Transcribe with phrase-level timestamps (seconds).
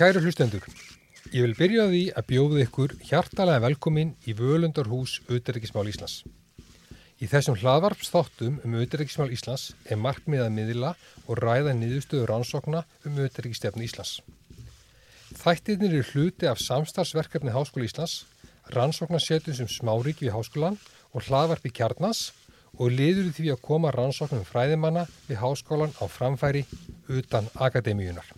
[0.00, 0.64] Kæru hlustendur,
[1.28, 6.22] ég vil byrja því að bjóða ykkur hjartalega velkomin í Völundarhús Uteríkismál Íslands.
[7.20, 10.94] Í þessum hlaðvarpsþáttum um Uteríkismál Íslands er markmiðað miðla
[11.26, 14.14] og ræða niðurstöður rannsókna um Uteríkistefnu Íslands.
[15.36, 18.22] Þættirnir eru hluti af samstarfsverkefni Háskóla Íslands,
[18.72, 20.80] rannsóknarsetum sem smárík við háskólan
[21.12, 22.30] og hlaðvarpi kjarnas
[22.78, 26.64] og liður því að koma rannsóknum fræðimanna við háskólan á framfæri
[27.04, 28.29] utan akademíunar.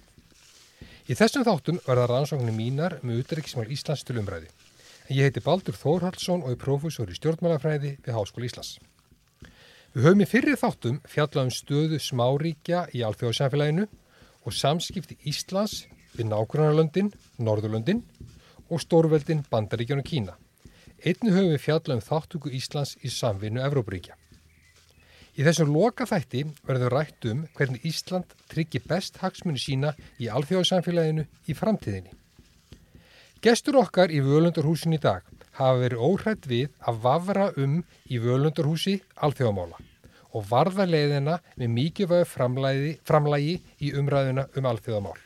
[1.11, 4.47] Í þessum þáttum verða rannsóknir mínar með utryggismál Íslands til umræði.
[5.11, 8.77] Ég heiti Baldur Þórhaldsson og er profesor í stjórnmálafræði við Háskóla Íslands.
[9.93, 13.89] Við höfum í fyrir þáttum fjallað um stöðu smáríkja í alþjóðsænfélaginu
[14.47, 17.11] og samskipti Íslands við nákvæmarlöndin,
[17.43, 18.05] Norðurlöndin
[18.71, 20.39] og stórveldin Bandaríkjan og Kína.
[21.03, 24.15] Einnu höfum við fjallað um þáttöku Íslands í samvinnu Evrópuríkja.
[25.33, 31.25] Í þessum loka þætti verður rætt um hvernig Ísland tryggir best hagsmunni sína í alþjóðsamfélaginu
[31.49, 32.13] í framtíðinni.
[33.43, 35.25] Gestur okkar í völundarhúsin í dag
[35.57, 37.81] hafa verið óhrætt við að vafra um
[38.13, 39.81] í völundarhúsi alþjóðamála
[40.37, 45.19] og varða leiðina með mikilvæg framlægi, í umræðuna um alþjóðamál.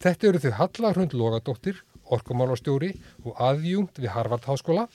[0.00, 2.92] Þetta eru þau Halla Hrund Logadóttir, orkumálastjóri
[3.24, 4.86] og aðjungt við Harvard Háskóla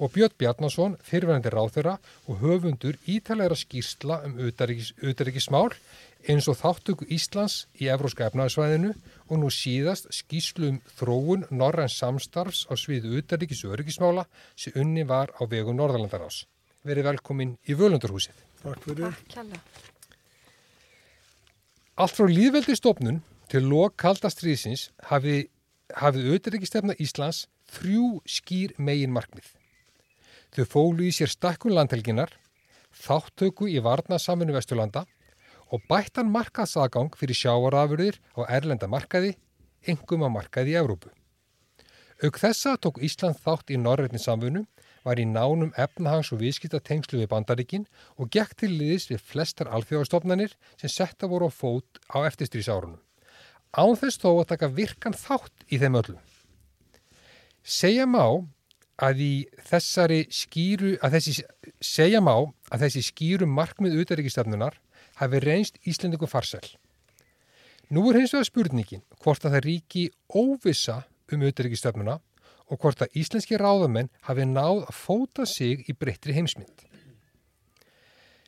[0.00, 5.74] og Björn Bjarnason, fyrirvændi ráþurra og höfundur ítalegra skýrsla um auðaríkismál
[6.28, 8.94] eins og þáttöku Íslands í Evróska efnaðsvæðinu
[9.28, 15.04] og nú síðast skýrslu um þróun Norræns samstarfs á sviðu auðaríkis og öryggismála sem unni
[15.04, 16.46] var á vegu Norðalandarás.
[16.84, 18.36] Verið velkomin í Völundurhúsið.
[18.64, 19.16] Takk fyrir.
[19.32, 19.46] Takk
[22.00, 23.20] Allt frá líðveldistofnun
[23.52, 25.50] til lok kaldastriðsins hafið,
[25.92, 27.44] hafið auðaríkistefna Íslands
[27.74, 29.59] þrjú skýr megin markmið.
[30.50, 32.32] Þau fólu í sér stakkun landhelginar,
[32.90, 35.04] þáttöku í varnasaminu Vesturlanda
[35.70, 39.36] og bættan markaðsagang fyrir sjávarafurðir á erlenda markaði,
[39.86, 41.12] engum að markaði í Európu.
[42.20, 44.66] Auk þessa tók Ísland þátt í norrætni samfunnu,
[45.06, 47.86] var í nánum efnahags- og viðskiptatengslu við bandaríkin
[48.20, 53.00] og gekk til liðis við flestar alþjóðastofnanir sem setta voru á fót á eftirstrísárunum.
[53.72, 56.20] Án þess þó að taka virkan þátt í þeim öllum.
[57.62, 58.44] Segja má
[59.00, 59.22] að
[60.28, 61.34] skýru, að þessi
[61.80, 62.34] segja má
[62.70, 64.76] að þessi skýru markmið utaríkistefnunar
[65.20, 66.64] hafi reynst Íslandingu farsæl.
[67.90, 71.00] Nú er hins vegar spurningin hvort að það ríki óvisa
[71.32, 72.20] um utaríkistefnuna
[72.70, 76.86] og hvort að íslenski ráðamenn hafi náð að fóta sig í breyttri heimsmynd.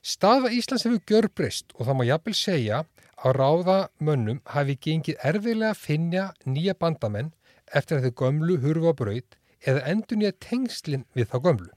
[0.02, 2.84] Staða Íslands hefur gjörbreyst og það má jafnvel segja
[3.22, 7.30] að ráðamönnum hafi gengið erfiðlega að finja nýja bandamenn
[7.72, 9.36] eftir að þau gömlu hurfa braut
[9.66, 11.70] eða endur nýja tengslinn við þá gömlu.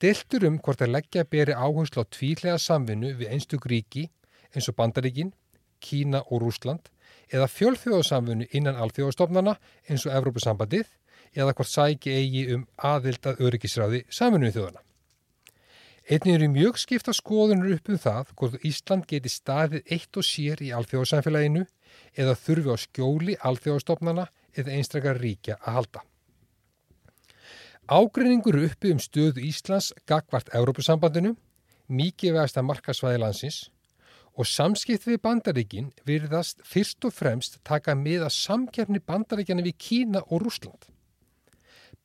[0.00, 4.06] Deltur um hvort að leggja beri áherslu á tvílega samvinnu við einstug ríki
[4.54, 5.34] eins og Bandaríkin,
[5.80, 6.88] Kína og Rúsland
[7.30, 9.56] eða fjölþjóðsamvinnu innan alþjóðastofnana
[9.88, 10.88] eins og Evrópusambandið
[11.36, 14.82] eða hvort sæki eigi um aðild að öryggisráði samvinnu þjóðana.
[16.10, 20.62] Einnig eru mjög skipta skoðunur upp um það hvort Ísland geti staðið eitt og sér
[20.64, 21.66] í alþjóðsamfélaginu
[22.18, 26.02] eða þurfi á skjóli alþjóðastofnana eða einstakar ríkja að halda.
[27.90, 31.32] Ágreiningur uppi um stöðu Íslands gagvart Európusambandinu,
[31.90, 33.56] mikið veðast að markasvæði landsins
[34.38, 40.22] og samskipt við bandaríkin virðast fyrst og fremst taka með að samkjafni bandaríkjana við Kína
[40.28, 40.86] og Rúsland.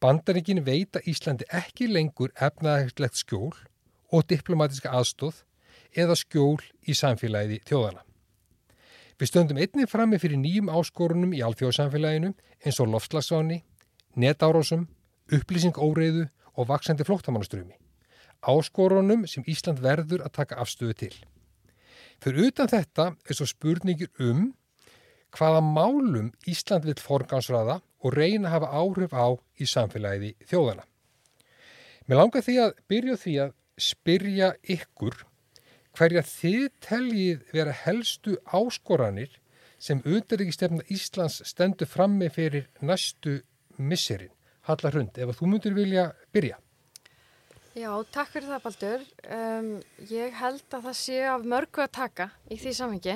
[0.02, 3.54] Bandaríkin veita Íslandi ekki lengur efnaðarlegt skjól
[4.10, 5.44] og diplomatiska aðstóð
[5.94, 8.02] eða skjól í samfélagið þjóðana.
[9.22, 12.34] Við stöndum einnig frammi fyrir nýjum áskorunum í alþjóðsamfélaginu
[12.66, 13.62] eins og lofslagsváni,
[14.18, 14.90] netárásum,
[15.34, 17.76] upplýsing óreiðu og vaksandi flóttamannaströmi.
[18.46, 21.16] Áskorunum sem Ísland verður að taka afstöðu til.
[22.22, 24.54] Fyrir utan þetta er svo spurningir um
[25.36, 29.28] hvaða málum Ísland vil forgansraða og reyna að hafa áhrif á
[29.60, 30.86] í samfélagiði þjóðana.
[32.06, 35.24] Mér langar því að byrja því að spyrja ykkur
[35.96, 39.40] hverja þið teljið vera helstu áskoranir
[39.82, 43.40] sem auðvitaðrikistefna Íslands stendur frammi fyrir næstu
[43.78, 44.35] misserinn.
[44.66, 46.56] Halla Hrund, ef þú myndir vilja byrja.
[47.76, 49.02] Já, takk fyrir það Baldur.
[49.36, 49.66] Um,
[50.10, 53.16] ég held að það sé af mörgu að taka í því samhengi.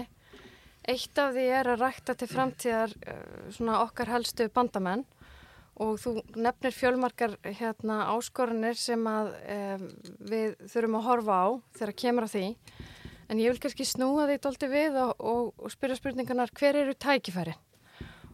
[0.89, 5.05] Eitt af því er að rækta til framtíðar uh, okkar helstu bandamenn
[5.79, 9.87] og þú nefnir fjölmarkar hérna, áskorunir sem að, um,
[10.27, 11.47] við þurfum að horfa á
[11.79, 12.45] þegar kemur á því.
[13.29, 16.97] En ég vil kannski snúa því doldi við og, og, og spyrja spurningarnar hver eru
[16.99, 17.57] tækifærin?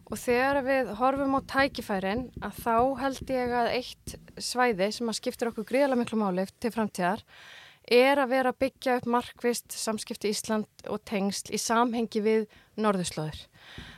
[0.06, 5.18] Og þegar við horfum á tækifærin að þá held ég að eitt svæði sem að
[5.18, 7.24] skiptir okkur gríðarlega miklu máli til framtíðar
[7.86, 12.48] er að vera að byggja upp markvist samskipti Ísland og tengsl í samhengi við
[12.82, 13.46] norðurslóður.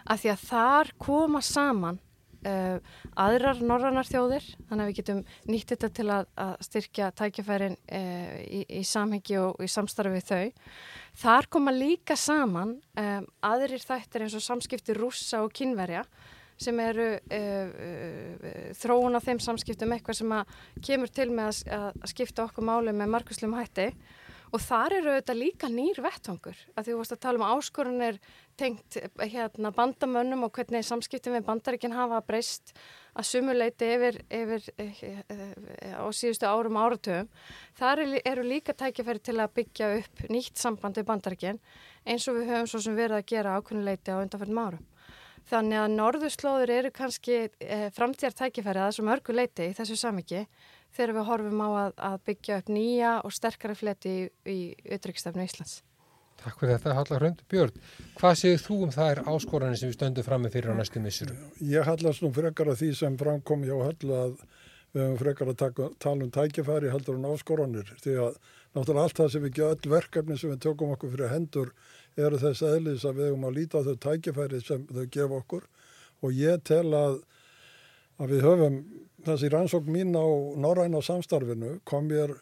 [0.08, 2.00] Af því að þar koma saman
[2.46, 2.78] uh,
[3.18, 8.36] aðrar norrannar þjóðir, þannig að við getum nýtt þetta til að, að styrkja tækjafærin uh,
[8.44, 10.62] í, í samhengi og í samstarfi við þau.
[11.18, 16.04] Þar koma líka saman um, aðrir þættir eins og samskipti rússa og kynverja
[16.58, 20.36] sem eru uh, uh, þróun á þeim samskiptum eitthvað sem
[20.84, 23.90] kemur til með að, að skipta okkur máli með marguslum hætti.
[24.48, 28.20] Og þar eru þetta líka nýr vettvangur að því þú varst að tala um áskorunir
[28.58, 32.72] tengt hérna, bandamönnum og hvernig samskiptum við bandaríkinn hafa breyst
[33.18, 34.66] að sumuleiti yfir, yfir
[35.98, 37.30] á síðustu árum áratöfum.
[37.78, 41.58] Þar eru líka tækifæri til að byggja upp nýtt samband við bandaríkinn
[42.06, 44.86] eins og við höfum svo sem verið að gera ákunnuleiti á undanfjöldum árum.
[45.48, 50.44] Þannig að norðurslóður eru kannski eh, framtíðar tækifæri að þessu mörgu leiti í þessu samiki
[50.92, 54.58] þegar við horfum á að, að byggja upp nýja og sterkara fleti í, í
[54.98, 55.80] utryggsstafnu Íslands.
[56.38, 57.40] Takk fyrir þetta, Halla Hrönd.
[57.50, 57.82] Björn,
[58.18, 61.34] hvað séu þú um er áskoranir sem við stöndum fram með fyrir á næstu missuru?
[61.58, 64.36] Ég hallast nú frekar að því sem framkom hjá Halla að
[64.94, 68.38] við höfum frekar að taka, tala um tækifæri heldur en áskoranir því að
[68.76, 71.72] náttúrulega allt það sem við getum öll verkefni sem við tökum okkur fyrir hendur
[72.16, 75.66] eru þess aðlis að við höfum að líta á þau tækifæri sem þau gefa okkur
[76.24, 77.20] og ég tel að,
[78.18, 78.78] að við höfum
[79.26, 80.26] þessi rannsókn mín á
[80.56, 82.38] norræna samstarfinu kom mér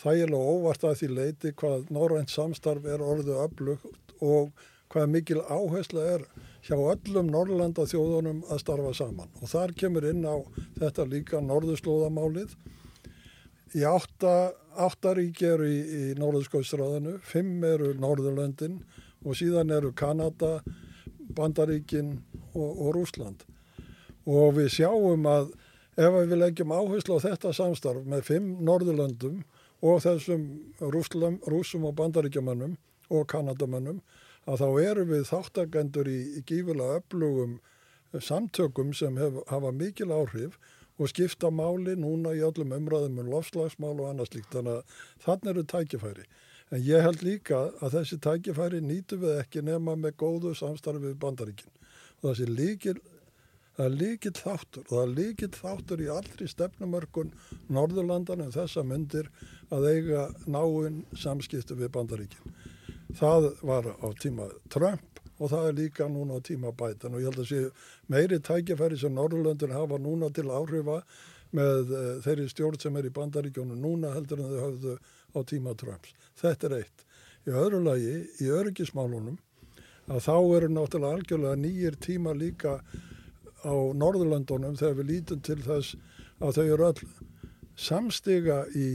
[0.00, 4.50] þægilega óvart að því leiti hvað norrænt samstarf er orðið öflugt og
[4.90, 6.26] hvað mikil áhersla er
[6.66, 10.36] hjá öllum Norrlanda þjóðunum að starfa saman og þar kemur inn á
[10.80, 12.56] þetta líka norðurslóðamálið
[13.76, 18.80] í átta, átta ríki eru í, í norðurskóðsráðinu, fimm eru Norðurlöndin
[19.24, 20.58] og síðan eru Kanada,
[21.36, 22.16] Bandaríkin
[22.54, 23.44] og, og Rúsland.
[24.26, 25.52] Og við sjáum að
[26.00, 29.42] ef við leggjum áherslu á þetta samstarf með fimm Norðurlöndum
[29.80, 30.46] og þessum
[30.80, 32.76] Rúslam, Rúsum og Bandaríkjamannum
[33.10, 34.00] og Kanadamannum
[34.48, 37.58] að þá eru við þáttakendur í, í gífulega öflugum
[38.18, 40.58] samtökum sem hef, hafa mikil áhrif
[41.00, 45.52] og skipta máli núna í öllum umræðum um lofslagsmál og annað slíkt þannig að þannig
[45.52, 46.26] eru tækifæri.
[46.70, 51.16] En ég held líka að þessi tækifæri nýtu við ekki nema með góðu samstarfi við
[51.22, 51.72] bandaríkinn.
[52.20, 52.98] Og þessi líkil,
[53.80, 57.30] það er líkil þáttur og það er líkil þáttur í allri stefnumörkun
[57.72, 59.30] Norðurlandan en þessa myndir
[59.72, 62.58] að eiga náinn samskiptu við bandaríkinn.
[63.16, 67.30] Það var á tíma Trump og það er líka núna á tíma bætan og ég
[67.30, 67.60] held að sé
[68.12, 71.00] meiri tækifæri sem Norðurlöndin hafa núna til áhrifa
[71.56, 74.98] með uh, þeirri stjórn sem er í bandaríkjónu núna heldur en þau hafðu
[75.32, 76.12] á tíma Trumps.
[76.36, 77.06] Þetta er eitt.
[77.48, 79.40] Í öðru lagi, í öryggismálunum,
[80.12, 82.76] að þá eru náttúrulega algjörlega nýjir tíma líka
[83.64, 85.96] á Norðurlandunum þegar við lítum til þess
[86.40, 87.08] að þau eru öll
[87.80, 88.88] samstiga í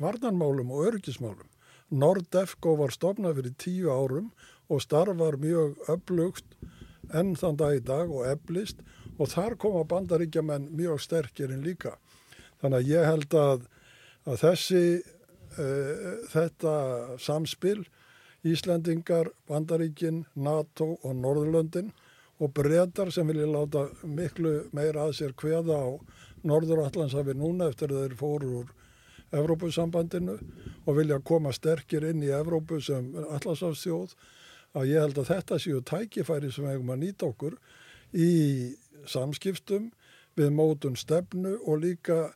[0.00, 1.48] varnanmálum og öryggismálum.
[1.88, 4.30] Nordefco var stofnað fyrir tíu árum
[4.68, 6.58] og starfar mjög öflugt
[7.16, 8.82] enn þann dag í dag og eflist
[9.18, 11.96] og þar koma bandaríkjaman mjög sterkir en líka.
[12.60, 13.64] Þannig að ég held að,
[14.28, 16.74] að þessi uh, þetta
[17.22, 17.80] samspil
[18.46, 21.90] Íslandingar, Bandaríkin, NATO og Norðurlöndin
[22.38, 25.88] og breytar sem vilja láta miklu meira að sér hveða á
[26.46, 28.74] Norðurallansafi núna eftir þeir fóru úr
[29.34, 30.38] Evrópusambandinu
[30.86, 34.14] og vilja koma sterkir inn í Evrópu sem allarsafstjóð
[34.78, 37.58] að ég held að þetta séu tækifæri sem hefum að nýta okkur
[38.14, 38.30] í
[39.08, 39.90] samskiptum
[40.38, 42.28] við mótun stefnu og líka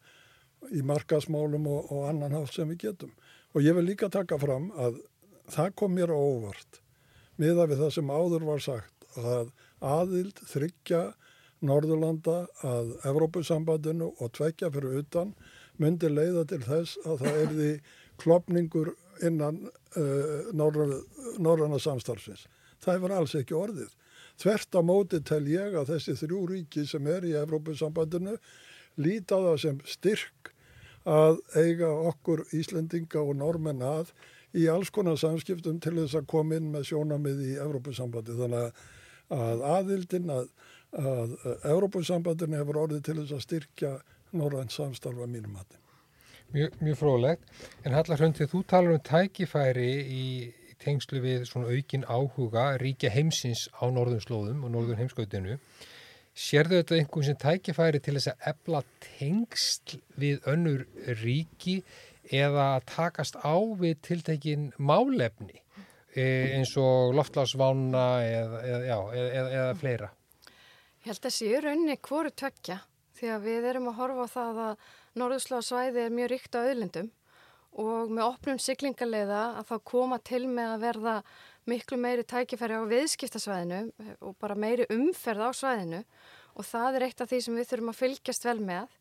[0.73, 3.13] í markasmálum og, og annan hátt sem við getum.
[3.55, 5.01] Og ég vil líka taka fram að
[5.53, 6.81] það kom mér óvart
[7.41, 9.53] miða við það sem áður var sagt að
[9.83, 11.03] aðild þryggja
[11.63, 15.35] Norðurlanda að Evrópusambandinu og tvekja fyrir utan
[15.79, 17.71] myndi leiða til þess að það erði
[18.23, 22.49] klopningur innan uh, norðurna samstarfsins.
[22.83, 23.93] Það hefur alls ekki orðið.
[24.43, 28.37] Þvert á móti tel ég að þessi þrjú ríki sem er í Evrópusambandinu
[29.01, 30.53] líta það sem styrk
[31.09, 34.13] að eiga okkur Íslendinga og normenn að
[34.59, 38.37] í alls konar samskiptum til þess að koma inn með sjónamið í Evrópusambandi.
[38.39, 38.83] Þannig að,
[39.33, 40.49] að aðildin að,
[40.99, 41.37] að
[41.75, 43.93] Evrópusambandin hefur orðið til þess að styrkja
[44.33, 45.79] norrænt samstarfa mínum hattin.
[46.53, 47.47] Mjög, mjög frólægt,
[47.85, 50.25] en Hallar Hröndið, þú talar um tækifæri í
[50.83, 55.57] tengslu við svona aukin áhuga ríkja heimsins á norðum slóðum og norðum heimskautinu.
[56.33, 60.85] Sérðu þetta einhvern sem tækifæri til þess að ebla tengsl við önnur
[61.23, 61.83] ríki
[62.33, 65.62] eða takast á við tiltekin málefni
[66.17, 70.11] eins og loftlagsvána eða, eða, eða, eða fleira?
[71.03, 72.79] Ég held að þessi er raunni hverju tvekja
[73.19, 74.87] því að við erum að horfa á það að
[75.23, 77.11] norðurslóðsvæði er mjög ríkt á auðlindum
[77.83, 81.15] og með opnum siglingarleiða að þá koma til með að verða
[81.71, 83.81] miklu meiri tækifæri á viðskiptasvæðinu
[84.21, 86.03] og bara meiri umferð á svæðinu
[86.53, 88.97] og það er eitt af því sem við þurfum að fylgjast vel með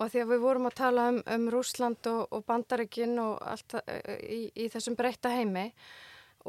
[0.00, 3.76] og því að við vorum að tala um, um Rúsland og, og Bandaríkin og allt
[4.24, 5.68] í, í þessum breyta heimi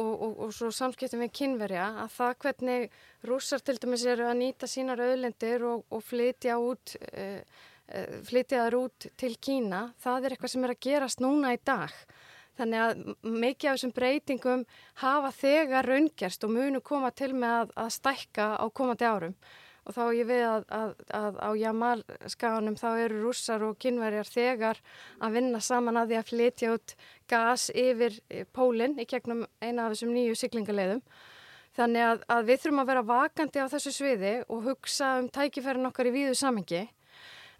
[0.01, 2.97] og, og, og svo samskiptum við kynverja að það hvernig
[3.29, 7.27] rússar til dæmis eru að nýta sínar auðlendir og flytja út e,
[7.87, 11.61] e, flytja þar út til Kína það er eitthvað sem er að gerast núna í
[11.63, 11.95] dag.
[12.59, 14.63] Þannig að mikið af þessum breytingum
[15.01, 19.37] hafa þegar raungerst og munu koma til með að, að stækka á komandi árum
[19.91, 24.79] og þá ég við að, að, að á Jamal-skaganum þá eru rússar og kynverjar þegar
[25.19, 26.95] að vinna saman að því að flytja út
[27.31, 28.15] gas yfir
[28.55, 31.03] pólinn í gegnum eina af þessum nýju syklingaleiðum.
[31.75, 35.87] Þannig að, að við þurfum að vera vakandi á þessu sviði og hugsa um tækifærin
[35.87, 36.85] okkar í víðu samengi.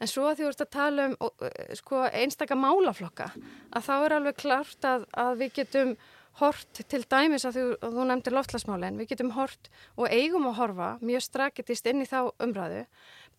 [0.02, 1.16] En svo að því ert að tala um
[1.78, 3.30] sko, einstakka málaflokka
[3.70, 5.94] að þá er alveg klart að við getum
[6.40, 10.60] hort til dæmis að þú, að þú nefndir loftlasmálinn, við getum hort og eigum að
[10.62, 12.86] horfa mjög strakitist inn í þá umræðu,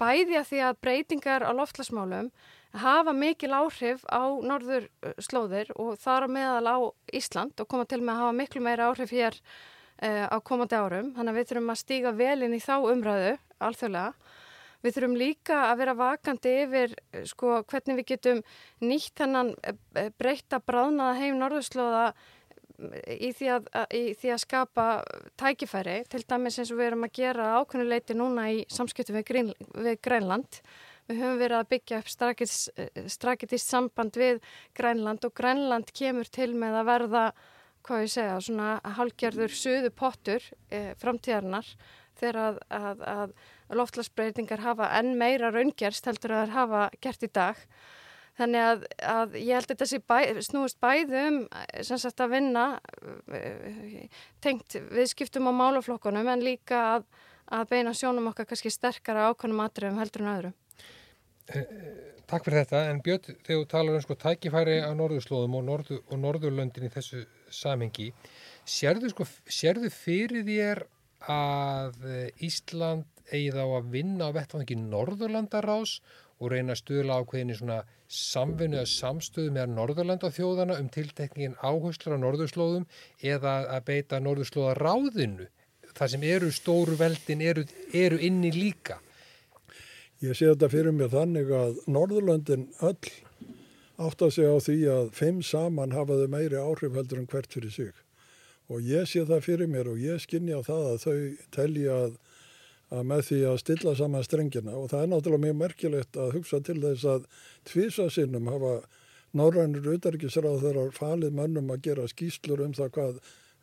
[0.01, 2.31] bæði að því að breytingar á loftlasmálum
[2.83, 4.89] hafa mikil áhrif á norður
[5.21, 6.77] slóðir og þar á meðal á
[7.13, 11.13] Ísland og koma til með að hafa miklu meira áhrif hér uh, á komandi árum,
[11.17, 14.39] þannig að við þurfum að stíga vel inn í þá umræðu alþjóðlega.
[14.83, 16.95] Við þurfum líka að vera vakandi yfir
[17.31, 18.41] sko, hvernig við getum
[18.83, 22.09] nýtt hennan eh, breyta bráðnaða heim norðurslóða
[22.81, 24.87] í því að, í því að skapa
[25.41, 29.53] tækifæri, til dæmis eins og við erum að gera ákveðnuleiti núna í samskiptum við, Grín,
[29.77, 30.61] við Grænland.
[31.11, 32.13] Við höfum verið að byggja upp
[33.11, 34.39] strakitist samband við
[34.79, 37.25] Grænland og Grænland kemur til með að verða,
[37.83, 41.67] hvað ég segja, svona hálgjörður suðu pottur e, framtíðarnar
[42.21, 43.35] þegar að, að, að
[43.81, 47.67] loftlagsbreytingar hafa enn meira raungerst heldur að það hafa gert í dag.
[48.39, 51.43] Þannig að, að ég held að þetta bæ, snúist bæðum
[51.85, 52.65] sem sagt að vinna
[54.45, 57.05] tengt viðskiptum á málaflokkunum en líka að,
[57.53, 60.55] að beina sjónum okkar kannski sterkara ákvæmum atriðum heldur en öðru.
[61.53, 65.61] Eh, eh, takk fyrir þetta en Björn þegar þú talar um sko tækifæri á norðurslóðum
[65.61, 68.13] og, norðu, og norðurlöndin í þessu samengi
[68.65, 70.87] sérðu, sko, sérðu fyrir þér
[71.31, 72.01] að
[72.43, 75.99] Ísland eigi þá að vinna á vettvangi Norðurlandarás
[76.43, 82.19] og reyna að stuðla ákveðinni svona samvinnu eða samstöðu með Norðurlanda þjóðana um tiltekningin áherslur
[82.21, 82.85] á norðurslóðum
[83.25, 85.49] eða að beita norðurslóða ráðinu.
[85.93, 88.99] Það sem eru stóru veldin eru, eru inni líka.
[90.23, 93.11] Ég sé þetta fyrir mér þannig að Norðurlandin öll
[94.03, 97.75] átt að segja á því að fimm saman hafaðu meiri áhrif heldur en hvert fyrir
[97.75, 97.91] sig.
[98.71, 101.17] Og ég sé það fyrir mér og ég skinni á það að þau
[101.57, 102.15] telja að
[102.93, 106.61] að með því að stilla saman strengina og það er náttúrulega mjög merkilegt að hugsa
[106.65, 107.29] til þess að
[107.71, 108.73] tvísasinnum hafa
[109.39, 113.23] norrænur auðarkisráð þeirra falið mönnum að gera skýslur um það hvað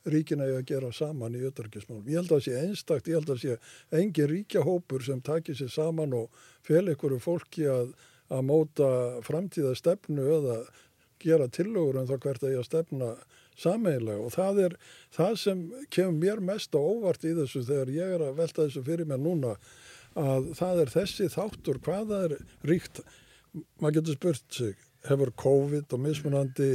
[0.10, 2.08] ríkina er að gera saman í auðarkismálum.
[2.08, 5.58] Ég held að það sé einstakt, ég held að það sé engin ríkjahópur sem takir
[5.60, 7.92] sér saman og fel einhverju fólki að,
[8.32, 8.90] að móta
[9.28, 10.62] framtíða stefnu eða
[11.20, 13.12] gera tillögur um það hvert að ég að stefna
[13.60, 14.76] sameiginlega og það er
[15.16, 15.64] það sem
[15.94, 19.22] kemur mér mest á óvart í þessu þegar ég er að velta þessu fyrir mér
[19.24, 19.56] núna
[20.20, 22.38] að það er þessi þáttur hvaða er
[22.68, 23.04] ríkt?
[23.82, 24.76] Maður getur spurt sig
[25.08, 26.72] hefur COVID og mismunandi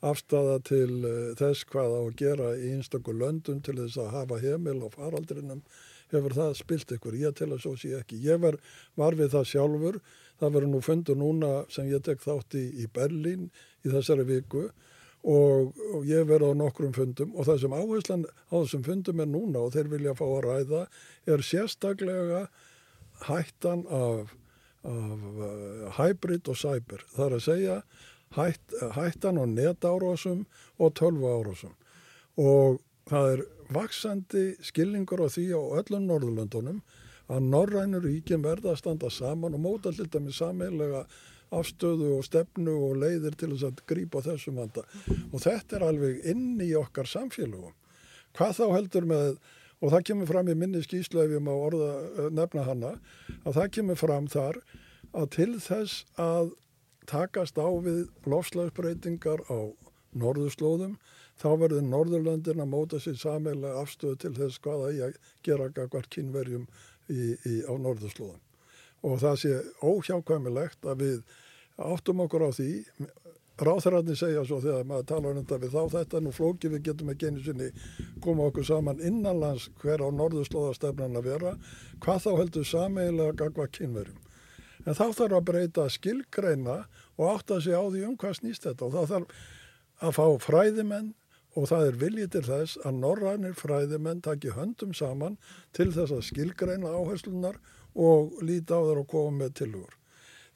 [0.00, 4.40] afstafa til uh, þess hvað á að gera í einstakku löndum til þess að hafa
[4.42, 5.62] heimil og faraldrinum?
[6.10, 8.16] Hefur það spilt ykkur, ég tel að svo sé ekki.
[8.24, 8.56] Ég var,
[8.98, 9.98] var við það sjálfur.
[10.40, 13.44] Það verður nú fundur núna sem ég tek þátt í, í Berlín
[13.84, 14.64] í þessari viku
[15.20, 19.28] og, og ég verði á nokkrum fundum og það sem áherslan á þessum fundum er
[19.28, 20.84] núna og þeir vilja fá að ræða
[21.28, 22.44] er sérstaklega
[23.26, 24.32] hættan af,
[24.88, 27.04] af uh, hybrid og cyber.
[27.12, 27.76] Það er að segja
[28.36, 30.46] hætt, hættan á netárásum
[30.78, 31.76] og tölvuárásum
[32.40, 36.80] og það er vaksandi skilningur á því á öllum Norðurlöndunum
[37.30, 41.04] að Norrænur ríkin verða að standa saman og móta alltaf með sameilega
[41.54, 44.84] afstöðu og stefnu og leiðir til þess að grípa þessum vanda
[45.30, 47.74] og þetta er alveg inn í okkar samfélagum.
[48.38, 49.38] Hvað þá heldur með,
[49.82, 52.92] og það kemur fram í minni ég má orða eh, nefna hana,
[53.44, 54.60] að það kemur fram þar
[55.12, 56.52] að til þess að
[57.10, 59.74] takast á við lofslagsbreytingar á
[60.14, 60.98] norðurslóðum
[61.40, 66.68] þá verður Norðurlöndin að móta sér sameilega afstöðu til þess hvaða ég gera hvert kynverjum
[67.08, 68.40] í, í, á norðurslóðum
[69.06, 71.20] og það sé óhjákvæmilegt að við
[71.80, 72.70] áttum okkur á því.
[73.60, 77.12] Ráþræðin segja svo þegar maður tala um þetta við þá þetta nú flóki við getum
[77.12, 77.68] ekki einu sinni
[78.24, 81.54] koma okkur saman innanlands hver á norðurslóðastefnan að vera.
[82.00, 84.26] Hvað þá heldur sameiginlega gagva kynverjum
[84.86, 86.76] en þá þarf að breyta skilgreina
[87.18, 88.88] og átta sig á því um hvað snýst þetta.
[88.88, 89.40] Og þá þarf
[90.00, 91.10] að fá fræðimenn
[91.58, 95.36] og það er viljið til þess að norrænir fræðimenn taki höndum saman
[95.76, 99.96] til þess að skilgreina áherslunar og líti á þar og koma með tilugur.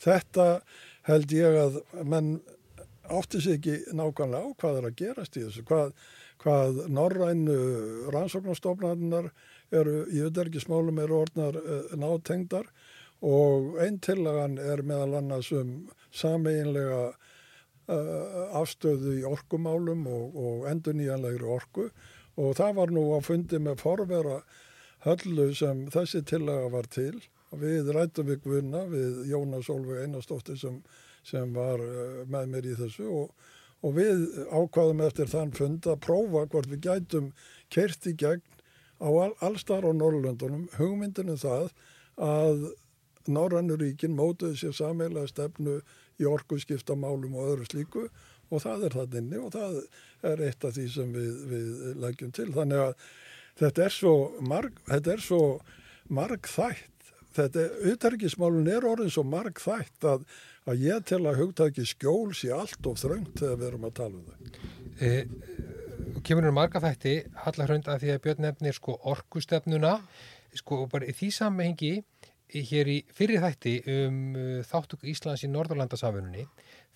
[0.05, 0.49] Þetta
[1.09, 2.37] held ég að menn
[3.13, 5.93] átti sig ekki nákvæmlega á hvað er að gerast í þessu, hvað,
[6.41, 7.59] hvað norrænu
[8.15, 9.31] rannsóknarstofnarinnar
[9.75, 12.71] eru í auðverkismálum eru orðnar uh, nátengdar
[13.25, 15.77] og einn tillagan er meðal annars um
[16.15, 21.89] sameinlega uh, afstöðu í orkumálum og, og endur nýjanlegri orku
[22.41, 24.41] og það var nú að fundi með forvera
[25.05, 27.17] höllu sem þessi tillaga var til
[27.55, 30.81] við rættum við Gvunna, við Jónas Olveg Einarstóttir sem,
[31.27, 33.51] sem var uh, með mér í þessu og,
[33.85, 37.33] og við ákvaðum eftir þann fund að prófa hvort við gætum
[37.75, 38.43] kert í gegn
[38.99, 41.71] á all, allstar á Norrlöndunum hugmyndinu það
[42.21, 42.71] að
[43.25, 45.79] Norrannuríkin mótuði sér sameilega stefnu
[46.21, 48.09] í orgu skiptamálum og öðru slíku
[48.53, 49.79] og það er það inni og það
[50.31, 51.71] er eitt af því sem við, við
[52.03, 52.51] leggjum til.
[52.55, 53.07] Þannig að
[53.61, 55.43] þetta er svo marg, þetta er svo
[56.13, 56.91] marg þætt.
[57.35, 60.27] Þetta auðverkismálun er orðin svo marg þætt að,
[60.71, 64.21] að ég tel að hugtæki skjóls í allt of þröngt þegar við erum að tala
[64.21, 64.61] um það.
[65.03, 65.11] E,
[66.25, 69.97] kemur um marga þætti, Hallarhrönd að því að Björn nefnir sko orkustefnuna,
[70.55, 71.95] sko bara í því sammengi
[72.55, 76.45] hér í fyrir þætti um uh, þáttuk Íslands í Norðurlandasamfunni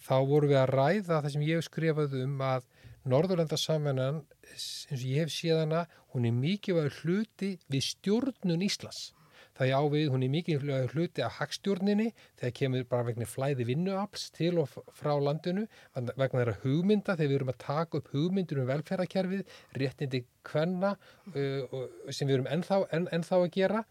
[0.05, 2.69] þá voru við að ræða það sem ég hef skrifað um að
[3.09, 9.09] Norðurlandasamfunan eins og ég hef séðana hún er mikilvægur hluti við stjórnun Íslands
[9.59, 14.29] það er ávið, hún er mikilvægur hluti að hagstjórninni þegar kemur bara vegna flæði vinnuafls
[14.37, 18.69] til og frá landinu vegna þeirra hugmynda þegar við erum að taka upp hugmyndur um
[18.71, 23.83] velferðarkerfið réttindi hvenna uh, sem við erum ennþá, enn, ennþá að gera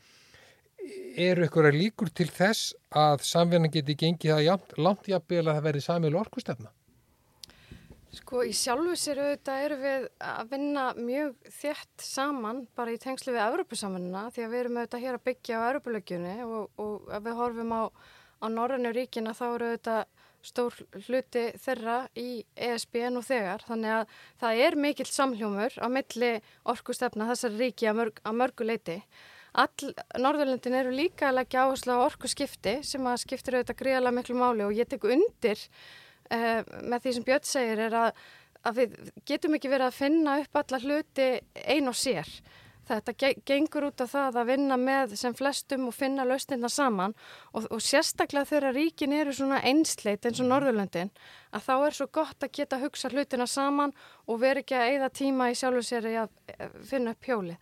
[1.19, 5.65] eru ykkur að líkur til þess að samverðan geti gengið það langt jafnvel að það
[5.67, 6.71] verði samil orkustefna?
[8.17, 13.35] Sko í sjálfu sér auðvitað eru við að vinna mjög þétt saman bara í tengslu
[13.35, 17.25] við Evropasamfunna því að við erum auðvitað hér að byggja á Evropalögjunni og, og ef
[17.27, 17.83] við horfum á,
[18.41, 20.01] á Norrannu ríkina þá eru auðvitað
[20.47, 20.75] stór
[21.07, 23.65] hluti þeirra í ESB nú þegar.
[23.67, 26.33] Þannig að það er mikill samljómur á milli
[26.73, 29.01] orkustefna þessar ríki að, mörg, að mörguleiti
[29.57, 34.17] All Norðurlöndin eru líka að leggja áherslu á orku skipti sem að skiptir auðvitað gríðalega
[34.19, 35.63] miklu máli og ég tek undir
[36.33, 38.21] uh, með því sem Björn segir er að,
[38.63, 38.95] að við
[39.27, 41.27] getum ekki verið að finna upp alla hluti
[41.65, 42.31] ein og sér.
[42.87, 47.15] Þetta gengur út af það að vinna með sem flestum og finna lausnirna saman
[47.51, 51.11] og, og sérstaklega þegar ríkin eru svona einsleit eins og Norðurlöndin
[51.51, 53.91] að þá er svo gott að geta hugsa hlutina saman
[54.23, 56.31] og veri ekki að eigða tíma í sjálfu sér að
[56.87, 57.59] finna upp hjólið.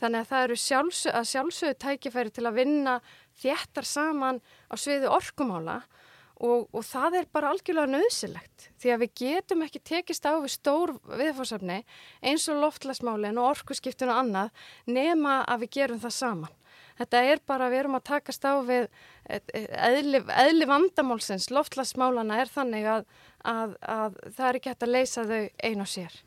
[0.00, 2.96] Þannig að það eru sjálfsög, sjálfsögðu tækifæri til að vinna
[3.42, 4.40] þéttar saman
[4.72, 6.03] á sviðu orkumála og,
[6.42, 10.92] og það er bara algjörlega nöðsilegt því að við getum ekki tekist á við stór
[11.06, 11.78] viðfórsafni
[12.26, 16.60] eins og loftlasmálin og orkuskiptun og annað nema að við gerum það saman.
[16.98, 18.84] Þetta er bara, við erum að takast á við
[19.26, 23.08] eðli, eðli vandamálsins, loftlasmálana er þannig að,
[23.42, 26.20] að, að það er ekki hægt að leysa þau einu og sér.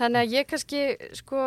[0.00, 0.82] Þannig að ég kannski,
[1.18, 1.44] sko,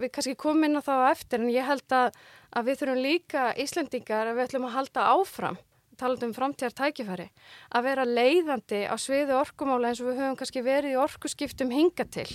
[0.00, 2.16] við kannski komum inn á það á eftir en ég held að,
[2.56, 5.58] að við þurfum líka Íslendingar að við ætlum að halda áfram,
[6.00, 7.28] talað um framtíðar tækifæri,
[7.74, 12.06] að vera leiðandi á sviði orkumála eins og við höfum kannski verið í orkuskiptum hinga
[12.16, 12.28] til,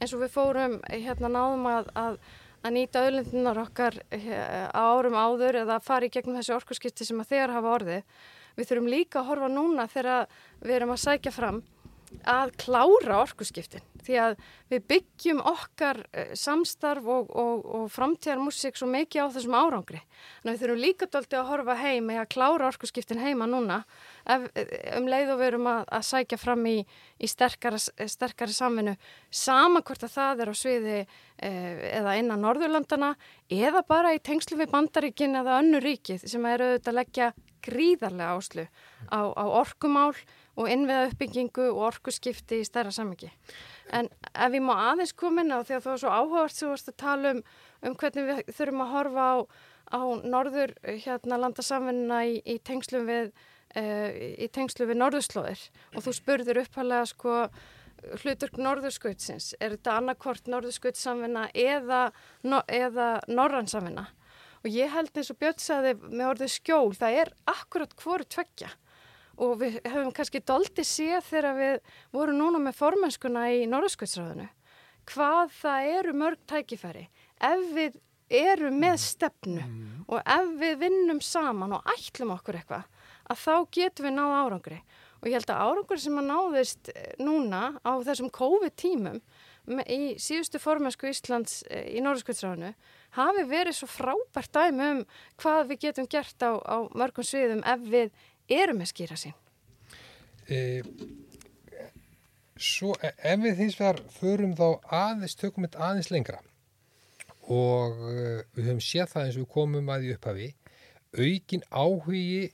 [0.00, 2.20] eins og við fórum, hérna náðum að, að,
[2.62, 7.20] að nýta öðlindunar okkar eh, á árum áður eða fara í gegnum þessi orkuskipti sem
[7.22, 8.22] að þegar hafa orðið.
[8.58, 10.26] Við þurfum líka að horfa núna þegar
[10.60, 11.62] við erum að sækja fram
[12.28, 14.36] að klára orkuskiptin því að
[14.70, 20.00] við byggjum okkar uh, samstarf og, og, og framtíðarmusik svo mikið á þessum árangri.
[20.42, 23.82] Að við þurfum líka doldið að horfa heim eða klára orkusskiptin heima núna
[24.24, 24.48] ef,
[24.96, 26.76] um leið og við erum að, að sækja fram í,
[27.20, 28.96] í sterkara, sterkara samvinnu
[29.30, 33.14] sama hvort að það er á sviði uh, eða innan Norðurlandana
[33.50, 38.36] eða bara í tengslu við bandaríkin eða önnu ríkið sem er auðvitað að leggja gríðarlega
[38.38, 38.64] áslu
[39.12, 40.14] á, á orkumál
[40.60, 43.30] og innviða uppbyggingu og orkuskipti í stærra samengi.
[43.96, 46.66] En ef við má aðeins koma inn á því að það var svo áhugavert sem
[46.66, 47.42] þú varst að tala um,
[47.86, 49.36] um hvernig við þurfum að horfa á,
[49.96, 50.00] á
[50.36, 53.32] norður hérna landasamvinna í, í tengslu við,
[53.80, 57.36] uh, við norðurslóðir og þú spurður upphalega sko
[58.22, 62.06] hluturk norðurskautsins, er þetta annarkvort norðurskautsamvinna eða,
[62.48, 64.06] no, eða norransamvinna?
[64.60, 68.70] Og ég held eins og Björn sagði með orðið skjól, það er akkurat hvoru tveggja
[69.40, 71.76] og við höfum kannski doldi séð þegar við
[72.12, 74.48] vorum núna með formennskuna í Norðskvöldsráðinu
[75.10, 77.06] hvað það eru mörg tækifæri.
[77.40, 77.98] Ef við
[78.30, 79.86] erum með stefnu mm.
[80.06, 82.84] og ef við vinnum saman og ætlum okkur eitthvað
[83.30, 84.80] að þá getum við náða árangri.
[85.20, 89.18] Og ég held að árangur sem að náðist eh, núna á þessum COVID-tímum
[89.84, 92.72] í síðustu formesku Íslands eh, í Norðskvöldsránu
[93.18, 95.02] hafi verið svo frábært dæmi um
[95.42, 98.14] hvað við getum gert á, á mörgum sviðum ef við
[98.50, 99.34] erum með skýra sín.
[100.50, 100.60] E,
[102.58, 104.68] svo e, ef við þins vegar förum þá
[105.00, 106.40] aðeins, tökum við aðeins lengra
[107.50, 110.48] og uh, við höfum séð það eins og við komum að í upphafi
[111.18, 112.50] aukin áhugi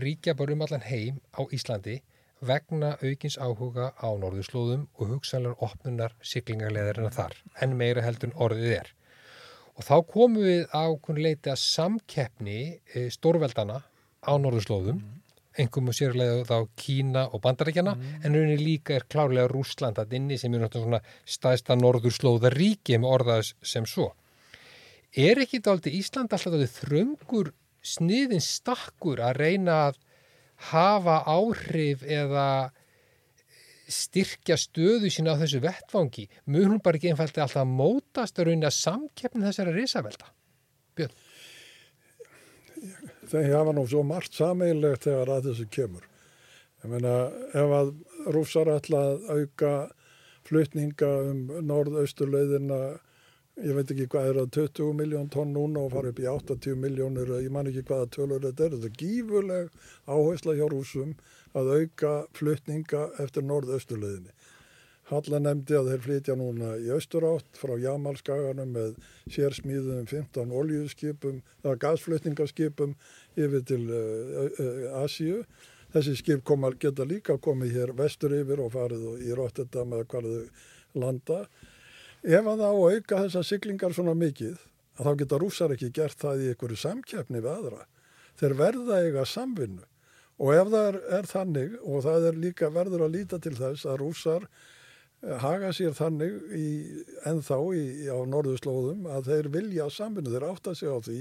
[0.00, 1.98] ríkja bara um allan heim á Íslandi
[2.42, 8.74] vegna aukins áhuga á norðurslóðum og hugsanlega opnunar siglingarleðarina þar, en meira heldur en orðið
[8.80, 8.88] er.
[9.78, 10.84] Og þá komum við á
[11.16, 12.58] leiti að samkeppni
[12.94, 13.82] e, stórveldana
[14.22, 15.02] á norðurslóðum,
[15.52, 18.20] einhverjum sérlega þá Kína og Bandaríkjana, mm.
[18.24, 23.16] en rauninni líka er klárlega Rúsland að inni sem er náttúrulega svona staðista norðurslóðaríki með
[23.18, 24.12] orðaðs sem svo.
[25.12, 29.98] Er ekki þetta aldrei Ísland alltaf þröngur sniðin stakkur að reyna að
[30.70, 32.46] hafa áhrif eða
[33.92, 38.70] styrkja stöðu sína á þessu vettfangi mjög hún bara ekki einfaldi alltaf mótast að rauna
[38.72, 40.30] samkeppnin þessari risavelda
[40.96, 41.16] Björn
[43.32, 46.04] Það hafa nú svo margt sameigilegt þegar að þessu kemur.
[46.82, 47.14] Ég meina
[47.56, 47.92] ef að
[48.34, 49.72] rúsar ætla að auka
[50.48, 52.80] flutninga um norðausturleiðina
[53.62, 56.78] ég veit ekki hvað er að 20 miljón tonn núna og fara upp í 80
[56.80, 59.74] miljónir ég man ekki hvaða tölur þetta er þetta er gífurleg
[60.08, 61.12] áhersla hjá rúsum
[61.58, 64.32] að auka flutninga eftir norðausturleðinni
[65.12, 68.94] Halla nefndi að þeir flytja núna í austurátt frá Jamalskaganum með
[69.34, 72.94] sérsmíðum 15 oljuskipum eða gasflutningaskipum
[73.36, 75.42] yfir til uh, uh, Asíu.
[75.92, 80.40] Þessi skip koma, geta líka komið hér vestur yfir og farið í Rotterdam eða hvaðu
[80.96, 81.42] landa.
[82.22, 84.56] Ef að það á auka þessar siglingar svona mikið
[84.96, 87.86] þá geta rúsar ekki gert það í einhverju samkeppni við aðra.
[88.40, 89.84] Þeir verða eiga samvinnu.
[90.40, 93.84] Og ef það er, er þannig og það er líka verður að líta til þess
[93.84, 94.48] að rúsar
[95.22, 96.68] haga sér þannig í,
[97.30, 101.18] ennþá í, á norðuslóðum að þeir vilja samvinnu, þeir átta sig á því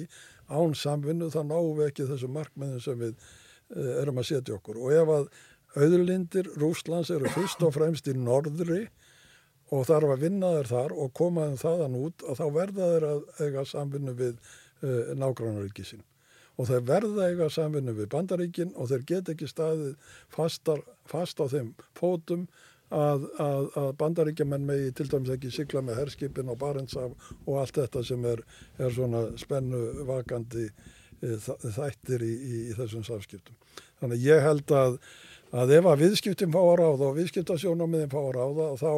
[0.50, 4.82] án samvinnu þá náum við ekki þessu markmiðin sem við uh, erum að setja okkur
[4.82, 5.30] og ef að
[5.78, 8.88] auðlindir Rúslands eru fyrst og fremst í norðri
[9.72, 13.06] og þarf að vinna þeir þar og koma þeim þaðan út og þá verða þeir
[13.12, 16.02] að eiga samvinnu við uh, nágrannaríki sín.
[16.60, 21.46] Og þeir verða eiga samvinnu við bandaríkin og þeir get ekki staðið fastar, fast á
[21.54, 22.50] þeim fótum
[22.91, 27.80] að, að, að bandaríkjaman megi til dæmis ekki sigla með herskipin og barentsaf og allt
[27.80, 28.43] þetta sem er,
[28.77, 33.58] er svona spennu vakandi uh, þættir í, í, í þessum samskiptum.
[34.01, 34.97] Þannig ég held að,
[35.56, 38.93] að ef að viðskiptum fá að ráða og viðskiptasjónamiðin fá að ráða og þá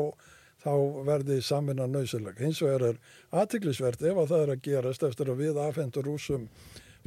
[0.63, 2.39] þá verði samvinna nöysileg.
[2.39, 2.99] Hins vegar er
[3.35, 6.45] aðtiklisvert ef að það er að gerast eftir að við afhendur úsum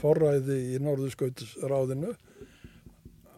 [0.01, 2.13] forræði í Norðurskautsráðinu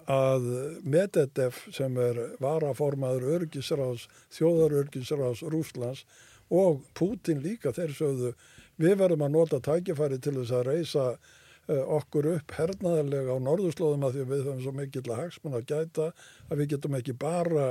[0.09, 0.47] að
[0.89, 6.05] Medvedev sem er varaformaður örgisráðs, þjóðarörgisráðs Rúslands
[6.49, 8.33] og Putin líka þeir sögðu
[8.81, 14.07] við verðum að nota tækifæri til þess að reysa uh, okkur upp hernaðarlega á norðurslóðum
[14.09, 16.07] að því við höfum svo mikill að hagsmun að gæta
[16.49, 17.67] að við getum ekki bara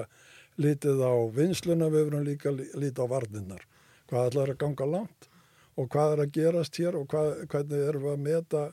[0.62, 3.66] litið á vinsluna, við verðum líka litið á varninnar.
[4.10, 5.30] Hvað ætlar að ganga langt
[5.78, 8.64] og hvað er að gerast hér og hvað, hvernig erum við að meta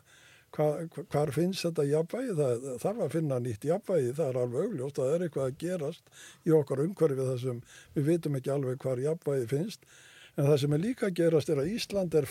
[0.54, 2.36] hvað, hvað finnst þetta jafnvægi.
[2.40, 6.20] Það þarf að finna nýtt jafnvægi, það er alveg augljóst, það er eitthvað að gerast
[6.44, 7.62] í okkar umhverfið þessum
[7.96, 9.88] við vitum ekki alveg hvað jafnvægi finnst.
[10.34, 12.30] En það sem er líka að gerast er að Ísland er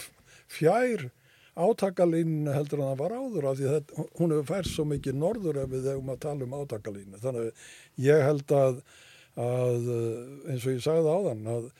[0.51, 1.07] fjær
[1.53, 5.59] átakalínu heldur en það var áður af því að hún hefur færst svo mikið norður
[5.61, 7.19] ef við hefum að tala um átakalínu.
[7.21, 7.65] Þannig
[8.01, 8.79] ég held að
[9.33, 9.87] að
[10.49, 11.71] eins og ég sagði áðan að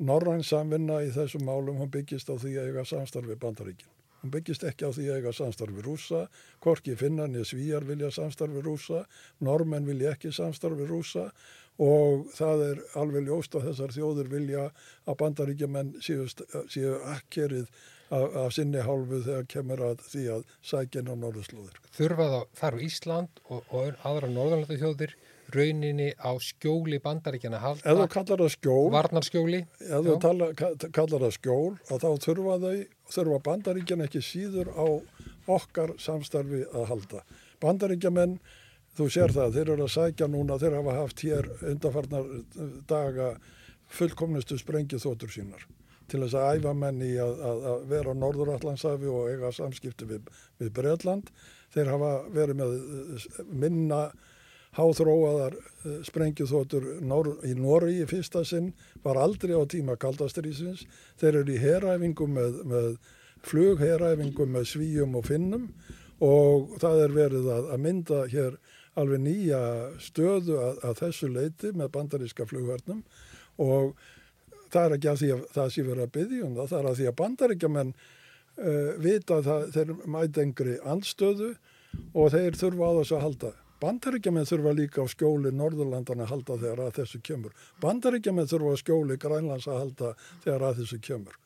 [0.00, 3.99] Norræn samvinna í þessum málum hún byggist á því að eiga samstarfi bandaríkin.
[4.20, 6.26] Hún byggist ekki á því að eiga samstarfi rúsa,
[6.60, 9.06] Korki finnan ég svíjar vilja samstarfi rúsa,
[9.40, 11.30] normenn vilja ekki samstarfi rúsa
[11.80, 14.66] og það er alveg ljóst að þessar þjóður vilja
[15.08, 16.26] að bandaríkjumenn séu,
[16.68, 17.70] séu akkerið
[18.10, 21.80] af, af sinni hálfu þegar kemur að því að sækina á norðurslóðir.
[21.96, 25.16] Þurfa þá þarf Ísland og, og aðra norðanlanda þjóðir
[25.50, 27.94] rauninni á skjóli bandaríkjana halda.
[27.96, 28.90] Þú kallar það skjól.
[28.94, 29.60] Varnarskjóli.
[29.82, 30.50] Ef þú tala,
[30.94, 32.74] kallar það skjól og þá þurfa þau,
[33.10, 34.86] þurfa bandaríkjana ekki síður á
[35.50, 37.24] okkar samstarfi að halda.
[37.62, 38.38] Bandaríkjamenn,
[38.96, 42.32] þú sér það, þeir eru að sækja núna, þeir hafa haft hér undarfarnar
[42.90, 43.34] daga
[43.90, 45.66] fullkomnustu sprengið þóttur sínar
[46.10, 50.30] til þess að æfa menni að, að, að vera á Norðurallandsafi og eiga samskipti við,
[50.58, 51.30] við Breitland.
[51.70, 54.00] Þeir hafa verið með minna
[54.78, 56.86] háþróaðar eh, sprengjuþótur
[57.46, 58.72] í Nóri í fyrsta sinn
[59.04, 60.86] var aldrei á tíma kaldastrýsins.
[61.20, 62.92] Þeir eru í heræfingum með, með
[63.46, 65.66] flugheræfingum með svíjum og finnum
[66.20, 68.58] og það er verið að, að mynda hér
[69.00, 69.60] alveg nýja
[70.02, 73.04] stöðu að, að þessu leiti með bandaríska flugverðnum
[73.62, 73.94] og
[74.70, 76.90] það er ekki að því að það sé verið að byggja um það, það er
[76.90, 81.50] að því að bandaríkjaman uh, vita að það, þeir mæta engri andstöðu
[82.14, 83.52] og þeir þurfa á þessu að halda.
[83.80, 87.54] Bandaríkjaman þurfa líka á skjóli Norðurlandana að halda þegar að þessu kemur.
[87.80, 90.10] Bandaríkjaman þurfa á skjóli Grænlands að halda
[90.44, 91.38] þegar að þessu kemur.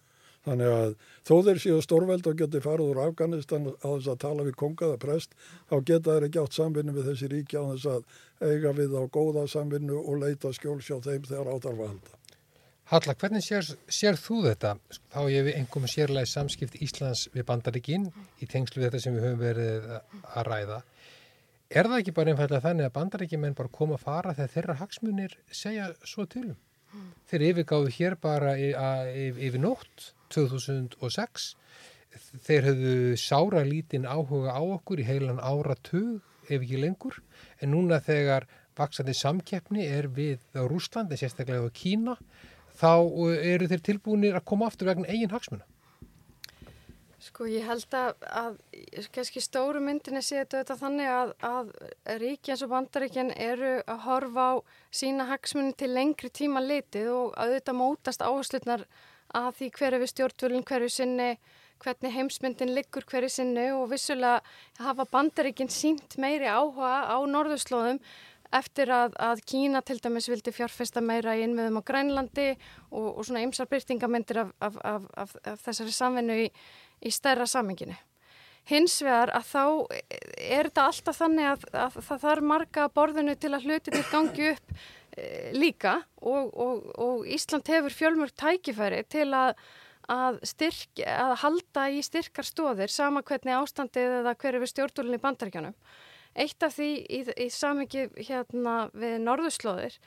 [0.44, 0.90] Þannig að
[1.24, 4.98] þó þeir séu stórveld og geti farið úr Afganistan á þess að tala við kongaða
[5.00, 5.32] prest,
[5.70, 9.02] þá geta þeir ekki átt samvinnu við þessi ríki á þess að eiga við á
[9.08, 12.20] góða samvinnu og leita skjólsjá þeim þegar átarfa halda.
[12.92, 14.74] Halla, hvernig sér, sér þú þetta?
[15.14, 18.10] Þá ég við einhverjum sérlega samskipt Íslands við bandaríkinn
[18.44, 20.82] í tengslu við þetta sem við höfum verið að ræða.
[21.72, 25.36] Er það ekki bara einfallega þannig að bandaríkjumenn bara koma að fara þegar þeirra hagsmunir
[25.50, 26.56] segja svo tilum?
[27.30, 31.48] Þeir yfirgáðu hér bara yfir nótt 2006.
[32.46, 37.16] Þeir höfðu sára lítinn áhuga á okkur í heilan áratug ef ekki lengur
[37.58, 38.46] en núna þegar
[38.78, 42.18] vaksandi samkeppni er við Rúslandi, sérstaklega Kína
[42.78, 42.92] þá
[43.40, 45.66] eru þeir tilbúinir að koma aftur vegna eigin hagsmuna.
[47.24, 48.56] Sko ég held að, að
[49.14, 51.70] kannski stóru myndinni séu þetta þannig að, að
[52.20, 54.54] ríki eins og bandaríkjan eru að horfa á
[54.92, 58.84] sína hagsmunni til lengri tíma litið og að auðvitað mótast áherslutnar
[59.34, 61.30] að því hverju við stjórnvölinn, hverju sinni,
[61.80, 68.02] hvernig heimsmyndin liggur hverju sinni og vissulega hafa bandaríkinn sínt meiri áhuga á norðurslóðum
[68.54, 72.48] eftir að, að Kína til dæmis vildi fjárfesta meira í innviðum á Grænlandi
[72.90, 74.78] og, og svona ymsar byrtingamindir af, af,
[75.24, 76.48] af, af þessari samvinnu í,
[77.02, 77.96] í stærra saminginu.
[78.68, 79.64] Hins vegar að þá
[80.40, 84.46] er þetta alltaf þannig að, að það þarf marga borðinu til að hluti til gangi
[84.54, 89.52] upp e, líka og, og, og Ísland hefur fjölmörg tækifæri til að,
[90.08, 95.76] að, styrk, að halda í styrkar stóðir sama hvernig ástandið eða hverju við stjórnvölinni bandaríkjanum.
[96.34, 99.98] Eitt af því í, í samingi hérna við norðurslóðir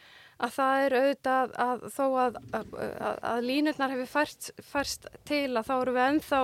[0.44, 5.96] að það er auðvitað að þó að línutnar hefur færst, færst til að þá eru
[5.96, 6.42] við ennþá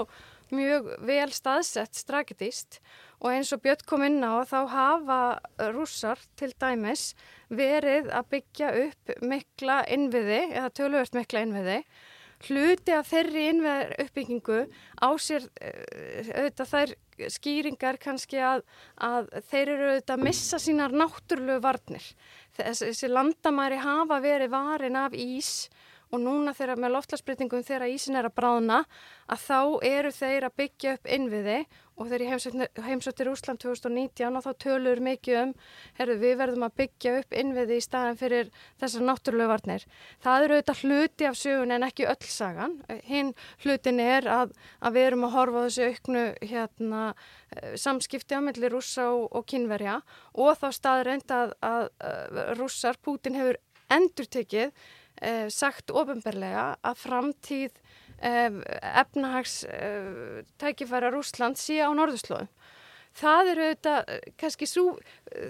[0.55, 2.79] mjög vel staðsett strategist
[3.19, 5.19] og eins og Björn kom inn á þá hafa
[5.75, 7.13] rússar til dæmis
[7.49, 11.79] verið að byggja upp mikla innviði eða töluvert mikla innviði
[12.47, 14.59] hluti af þeirri innveðar uppbyggingu
[14.99, 16.93] á sér auðvitað þær
[17.31, 18.63] skýringar kannski að,
[18.97, 22.07] að þeir eru auðvitað að missa sínar náttúrlegu varnir.
[22.57, 25.69] Þessi landamæri hafa verið varin af ís
[26.13, 28.83] og núna þegar með loftlagsbreytingum þegar ísin er að bráðna
[29.31, 31.57] að þá eru þeir að byggja upp innviði
[31.93, 35.51] og þegar ég heimsöktir Úsland 2019 og þá tölur mikið um
[35.99, 38.49] herru við verðum að byggja upp innviði í staðan fyrir
[38.81, 39.85] þessar náttúrulega varnir.
[40.23, 42.79] Það eru auðvitað hluti af sögun en ekki öll sagan.
[43.05, 43.33] Hinn
[43.65, 47.03] hlutin er að, að við erum að horfa þessu auknu hérna,
[47.77, 49.99] samskipti á milli rússa og, og kynverja
[50.33, 53.61] og þá staður enda að, að, að rússar, Pútin hefur
[53.93, 54.73] endur tekið
[55.21, 57.79] eh, sagt ofinberlega að framtíð
[58.19, 58.61] eh,
[59.03, 62.49] efnahags eh, Rúsland sé á norðurslóðum.
[63.13, 64.07] Það eru auðvitað
[64.41, 64.85] kannski svo,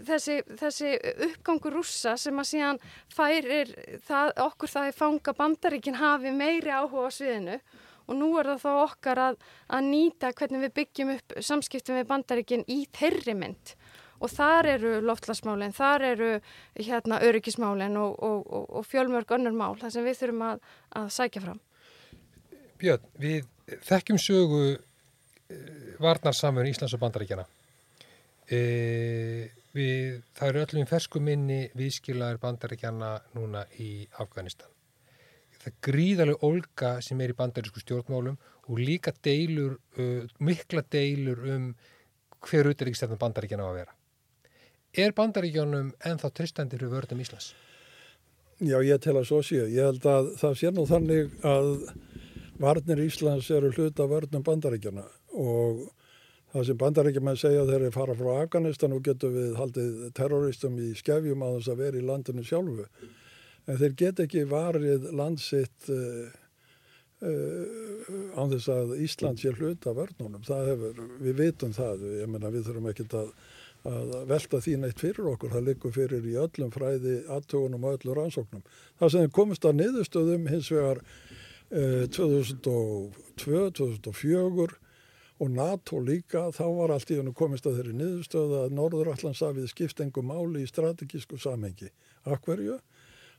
[0.03, 0.89] þessi, þessi
[1.29, 3.71] uppgangur rússa sem að síðan færir
[4.03, 7.55] það, okkur það er fanga bandaríkin hafi meiri áhuga á sviðinu
[8.03, 9.39] og nú er það þá okkar að,
[9.71, 13.75] að nýta hvernig við byggjum upp samskiptum við bandaríkin í þeirri mynd
[14.23, 16.31] og þar eru loftlasmálinn, þar eru
[16.79, 20.67] hérna öryggismálinn og, og, og, og fjölmörg önnur mál þar sem við þurfum að,
[21.01, 21.59] að sækja fram.
[22.79, 23.49] Björn, við
[23.87, 25.57] þekkjum sögu eh,
[26.03, 27.45] varnarsamverðin Íslands og Bandaríkjana.
[28.51, 28.59] E,
[29.75, 34.69] við, það eru öllum fersku minni viðskilaður Bandaríkjana núna í Afganistan.
[35.63, 38.35] Það er gríðarlega olga sem er í bandarísku stjórnmálum
[38.67, 41.69] og líka deilur, uh, mikla deilur um
[42.43, 43.93] hver útryggstefnum Bandaríkjana á að vera.
[44.93, 47.53] Er bandaríkjónum ennþá tristandir fyrir vörðum Íslands?
[48.61, 49.65] Já, ég tel að svo séu.
[49.65, 51.71] Ég held að það sé nú þannig að
[52.61, 55.81] varnir Íslands eru hluta vörðum bandaríkjana og
[56.53, 60.91] það sem bandaríkjumenn segja þegar þeir fara frá Afganistan og getur við haldið terroristum í
[60.99, 62.85] skefjum að þess að vera í landinu sjálfu.
[63.65, 66.29] En þeir get ekki varið landsitt uh,
[67.25, 70.45] uh, án þess að Ísland sé hluta vörðunum.
[71.17, 73.33] Við vitum það, ég menna við þurfum ekki að
[73.87, 75.51] að velta því neitt fyrir okkur.
[75.53, 78.63] Það liggur fyrir í öllum fræði, aðtögunum og öllum rannsóknum.
[79.01, 81.03] Það sem komist að niðurstöðum hins vegar
[81.69, 82.77] eh, 2002,
[83.43, 84.79] 2004
[85.43, 90.03] og NATO líka, þá var allt í hennu komist að þeirri niðurstöðu að Norðurallandsafið skipt
[90.03, 91.89] engum máli í strategísku samhengi.
[92.29, 92.79] Akverju?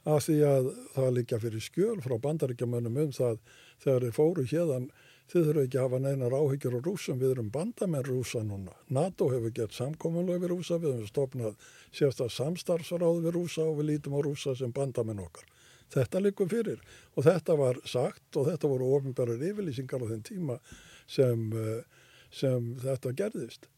[0.05, 3.39] Af því að það líka fyrir skjöl frá bandaríkjamönnum um það
[3.81, 4.91] þegar þeir fóru hérðan
[5.33, 8.75] þið þurfum ekki að hafa neinar áhyggjur á rúsum, við erum bandamenn rúsa núna.
[8.93, 11.55] NATO hefur gett samkominlega við rúsa, við hefum stopnað
[11.91, 15.47] sérstaklega samstarfsráð við rúsa og við lítum á rúsa sem bandamenn okkar.
[15.95, 16.81] Þetta likur fyrir
[17.15, 20.59] og þetta var sagt og þetta voru ofinbærar yfirlýsingar á þenn tíma
[21.07, 21.83] sem, eh,
[22.31, 23.69] sem þetta gerðist.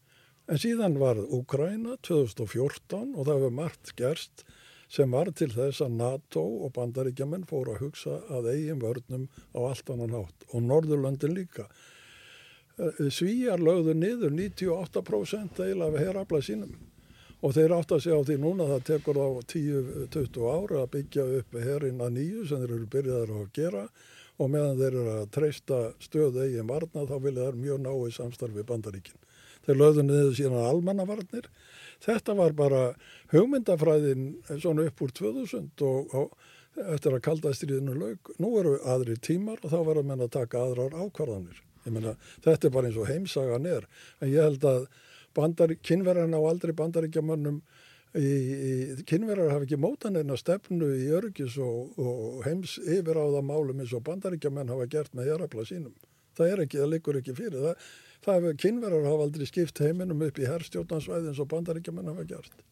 [0.47, 4.45] En síðan var Úkræna 2014 og það hefur margt gerst
[4.87, 9.59] sem var til þess að NATO og bandaríkjaman fóru að hugsa að eigin vörnum á
[9.67, 11.67] allt annan hátt og Norðurlöndin líka.
[12.77, 16.75] Eh, Svíjar lögðu niður 98% eila af herrafla sínum
[17.41, 21.25] og þeir átt að segja á því núna það tekur á 10-20 ára að byggja
[21.39, 23.83] upp herrin að nýju sem þeir eru byrjaðar að gera
[24.37, 28.65] og meðan þeir eru að treysta stöðu eigin varna þá vilja það mjög náið samstarfi
[28.65, 29.21] bandaríkin.
[29.65, 31.49] Þeir lögðu niður síðan almannavarnir
[32.03, 32.81] Þetta var bara
[33.33, 34.27] hugmyndafræðin
[34.59, 38.31] svona upp úr 2000 og, og eftir að kaldastriðinu laug.
[38.41, 41.63] Nú eru aðri tímar og þá verður menn að taka aðrar ákvarðanir.
[41.87, 43.85] Meina, þetta er bara eins og heimsagan er.
[44.21, 44.87] En ég held að
[45.87, 47.61] kynverðarna á aldrei bandaríkjamönnum
[49.07, 53.83] kynverðar hafi ekki mótan eina stefnu í örgis og, og heims yfir á það málum
[53.83, 55.93] eins og bandaríkjamenn hafa gert með jarabla sínum.
[56.37, 57.87] Það er ekki, það liggur ekki fyrir það
[58.27, 62.63] það hefur kynverðar hafa aldrei skipt heiminum upp í herrstjórnansvæði eins og bandaríkjaman hafa gert.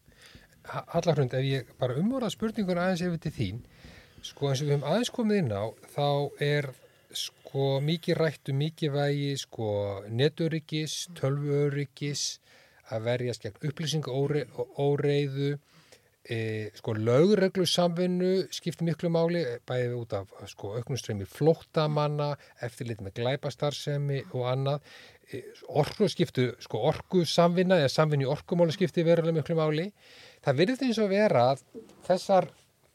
[0.98, 3.60] Allarhrund, ef ég bara umvorða spurningun aðeins yfir til þín,
[4.26, 6.08] sko eins og við hefum aðeins komið inn á, þá
[6.42, 6.70] er
[7.16, 9.70] sko mikið rættu, mikið vægi, sko
[10.10, 12.26] neturyggis, tölvuöryggis,
[12.90, 15.54] að verjast gegn upplýsingaóreiðu,
[16.30, 16.38] e,
[16.78, 22.32] sko lögreglu samvinnu skiptir miklu máli, bæðið út af sko auknustreymi flóttamanna,
[22.66, 24.96] eftirlit með glæpastarsemi og annað
[25.68, 29.88] orku skiptu, sko orku samvinna eða samvinni orkumáli skipti verulega miklu máli.
[30.44, 31.64] Það verður því eins og vera að
[32.06, 32.48] þessar,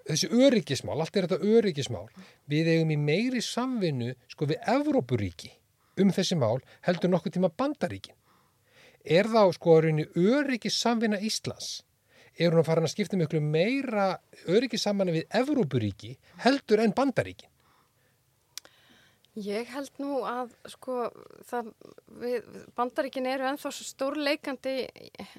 [0.07, 2.07] þessi öryggismál, allt er þetta öryggismál,
[2.47, 5.51] við eigum í meiri samvinnu sko við Evrópuríki
[5.99, 8.15] um þessi mál heldur nokkuð tíma bandaríkin.
[9.03, 11.81] Er þá sko öryggissamvinna Íslands,
[12.41, 14.11] er hún að fara að skipta miklu meira
[14.49, 17.51] öryggissamvinna við Evrópuríki heldur en bandaríkin?
[19.39, 21.05] Ég held nú að sko
[21.47, 21.69] það,
[22.19, 24.73] við, bandaríkin eru ennþá stórleikandi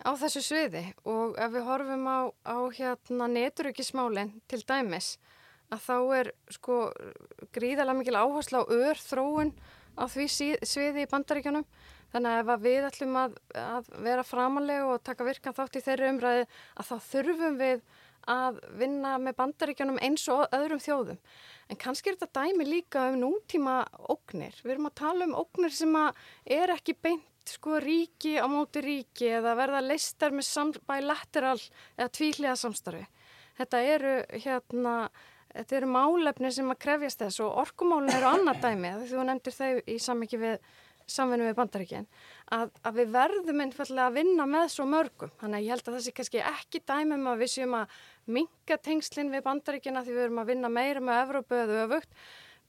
[0.01, 5.19] á þessu sviði og ef við horfum á, á hérna neturökismálinn til dæmis
[5.73, 6.79] að þá er sko
[7.53, 9.53] gríðalega mikil áherslu á ör þróun
[10.01, 10.29] á því
[10.65, 11.69] sviði í bandaríkjanum
[12.12, 16.14] þannig að ef við ætlum að, að vera framalega og taka virkan þátt í þeirri
[16.14, 17.85] umræði að þá þurfum við
[18.31, 21.18] að vinna með bandaríkjanum eins og öðrum þjóðum
[21.72, 24.53] En kannski er þetta dæmi líka um nútíma ógnir.
[24.61, 29.31] Við erum að tala um ógnir sem er ekki beint sko ríki á móti ríki
[29.38, 31.57] eða verða listar með bilateral
[31.96, 33.07] eða tvíliða samstarfi.
[33.57, 34.12] Þetta eru
[34.44, 34.94] hérna,
[35.55, 38.92] þetta eru málefni sem að krefjast þess og orkumálun eru annað dæmi.
[39.09, 40.70] Þú nefndir þau í samviki við
[41.11, 42.07] samvinnu við bandaríkinn,
[42.55, 45.35] að, að við verðum einfallega að vinna með svo mörgum.
[45.41, 47.99] Þannig að ég held að það sé kannski ekki dæmum að við séum að
[48.38, 52.17] minka tengslinn við bandaríkina því við erum að vinna meira með Evrópu eða öfugt.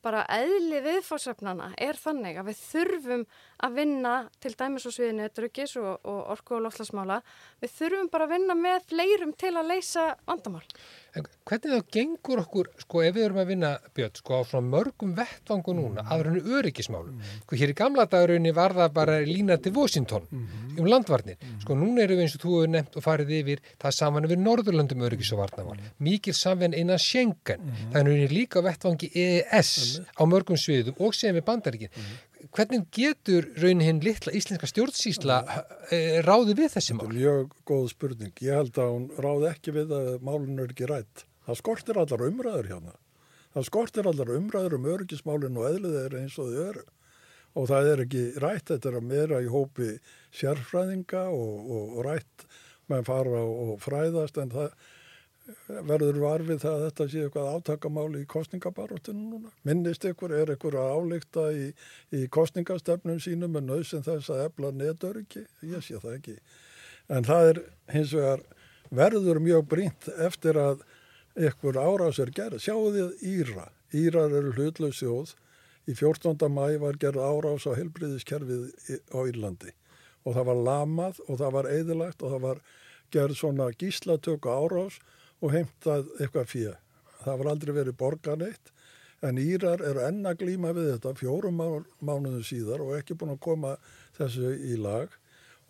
[0.04, 3.22] Bara eðli viðfórsöfnana er þannig að við þurfum
[3.64, 7.22] að vinna til dæmis og sviðinu druggis og, og orku og lofslagsmála.
[7.64, 10.66] Við þurfum bara að vinna með fleirum til að leysa vandamál.
[11.14, 14.70] En hvernig þá gengur okkur, sko, ef við erum að vinna björn, sko, á svona
[14.72, 16.10] mörgum vettvangu núna, mm.
[16.16, 17.20] aðra henni öryggismálum.
[17.20, 17.36] Mm.
[17.44, 20.48] Sko, hér í gamla dagarunni var það bara lína til Washington mm.
[20.82, 21.38] um landvarnir.
[21.38, 21.62] Mm.
[21.62, 24.30] Sko, núna eru við eins og þú hefur nefnt og farið yfir, það er saman
[24.34, 25.88] við Norðurlandum öryggis og varnamál.
[26.10, 27.62] Mikið samvenn innan Schengen.
[27.62, 27.88] Mm.
[27.94, 29.74] Það er henni líka vettvangi EES
[30.18, 31.94] á mörgum sviðum og sem við bandaríkinn
[32.54, 35.38] hvernig getur raunin hinn litla íslenska stjórnsýsla
[35.90, 37.08] eh, ráði við þessi mál?
[37.08, 38.34] Þetta er mjög góð spurning.
[38.46, 41.26] Ég held að hún ráði ekki við að málun er ekki rætt.
[41.48, 42.98] Það skortir allar umræður hérna.
[43.54, 46.86] Það skortir allar umræður um örgismálinn og eðlið er eins og þau eru.
[47.54, 49.90] Og það er ekki rætt, þetta er að meira í hópi
[50.34, 52.48] sérfræðinga og, og, og rætt
[52.90, 54.72] með fara og fræðast en það
[55.68, 59.52] verður varfið það að þetta sé eitthvað átakamáli í kostningabaróttunum núna.
[59.68, 61.68] Minnist ykkur, er ykkur að álíkta í,
[62.16, 65.46] í kostningastefnum sínum með nöðsinn þess að efla netöryggi?
[65.68, 66.38] Ég sé það ekki.
[67.12, 68.44] En það er hins vegar
[68.94, 70.84] verður mjög brínt eftir að
[71.50, 72.62] ykkur árás er gerð.
[72.64, 73.70] Sjáu þið Íra.
[73.94, 75.36] Írar eru hlutlaus þjóð.
[75.90, 76.48] Í 14.
[76.48, 78.70] mæ var gerð árás á helbriðiskerfið
[79.12, 79.74] á Írlandi
[80.24, 82.62] og það var lamað og það var eðilagt og það var
[83.14, 85.02] gerð svona gíslatöku árás
[85.44, 86.80] og heimtað eitthvað fyrir.
[87.24, 88.72] Það var aldrei verið borgan eitt
[89.24, 91.60] en Írar eru enna glíma við þetta fjórum
[92.04, 93.76] mánuðum síðar og ekki búin að koma
[94.18, 95.12] þessu í lag.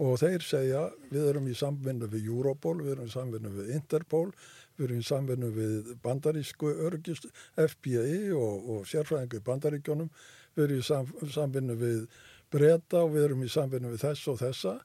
[0.02, 4.32] Og þeir segja við erum í samvinnu við Europol, við erum í samvinnu við Interpol,
[4.76, 10.10] við erum í samvinnu við bandarísku örgist, FBI og, og sérfræðingu í bandaríkjónum,
[10.58, 12.08] við erum í sam, samvinnu við
[12.54, 14.76] Breta og við erum í samvinnu við þess og þessa.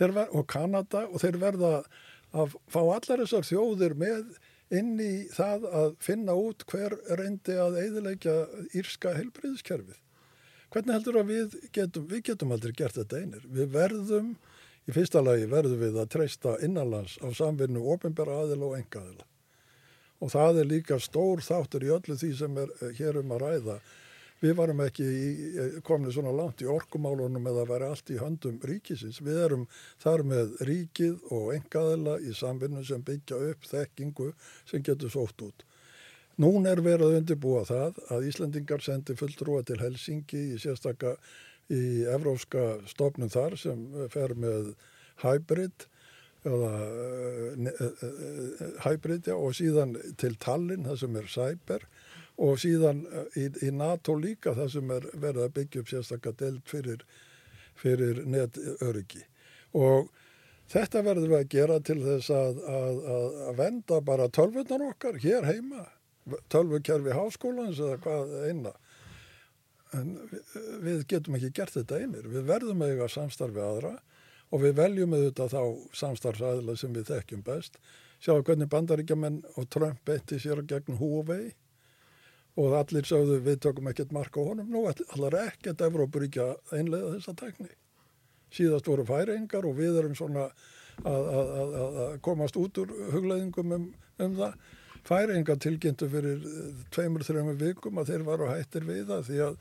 [0.00, 1.74] Ver, og Kanada og þeir verða
[2.32, 4.36] að fá allar þessar þjóðir með
[4.70, 8.36] inn í það að finna út hver reyndi að eiðilegja
[8.78, 9.98] írska helbriðskerfið.
[10.70, 13.46] Hvernig heldur að við getum, við getum aldrei gert þetta einir.
[13.50, 14.28] Við verðum,
[14.86, 19.26] í fyrsta lagi verðum við að treysta innanlands á samvinnu ofinbæra aðila og enga aðila.
[20.20, 23.42] Og það er líka stór þáttur í öllu því sem er eh, hér um að
[23.42, 23.76] ræða.
[24.40, 29.20] Við varum ekki eh, komni svona langt í orkumálunum eða verið allt í höndum ríkisins.
[29.24, 29.66] Við erum
[30.00, 34.30] þar með ríkið og engaðila í samvinnu sem byggja upp þekkingu
[34.70, 35.66] sem getur sótt út.
[36.40, 41.18] Nún er verið að undirbúa það að Íslandingar sendi fulltrúa til Helsingi í sérstakka
[41.70, 43.82] í evrópska stofnum þar sem
[44.12, 44.72] fer með
[45.20, 45.86] hybrid
[46.48, 51.84] eða uh, uh, hybrid já, og síðan til Tallinn það sem er cyber
[52.40, 53.04] og síðan
[53.36, 57.04] í, í NATO líka það sem er verið að byggja upp sérstakka delt fyrir,
[57.78, 59.22] fyrir netöryggi.
[59.76, 60.08] Og
[60.72, 63.00] þetta verður við að gera til þess að, að,
[63.48, 65.88] að venda bara tölvunar okkar hér heima
[66.52, 68.72] tölvukerfi háskólans eða hvað eina
[69.96, 70.12] en
[70.84, 72.28] við getum ekki gert þetta einir.
[72.30, 73.96] Við verðum að eiga samstarfi aðra
[74.50, 75.62] og við veljum auðvitað þá
[76.02, 77.80] samstarfsæðila sem við þekkjum best.
[78.22, 81.50] Sjáu hvernig bandaríkjaman og Trump beitti sér gegn Huawei
[82.60, 84.68] og allir sögðu við tökum ekkert marka honum.
[84.70, 87.70] Nú allar ekkert Evrópuríkja einlega þessa tekni
[88.54, 93.76] síðast voru færingar og við erum svona að, að, að, að komast út úr hugleðingum
[93.76, 93.86] um,
[94.20, 94.56] um það.
[95.06, 99.54] Færinga tilkynntu fyrir eh, tveimur, þreimur vikum að þeir varu hættir við það því að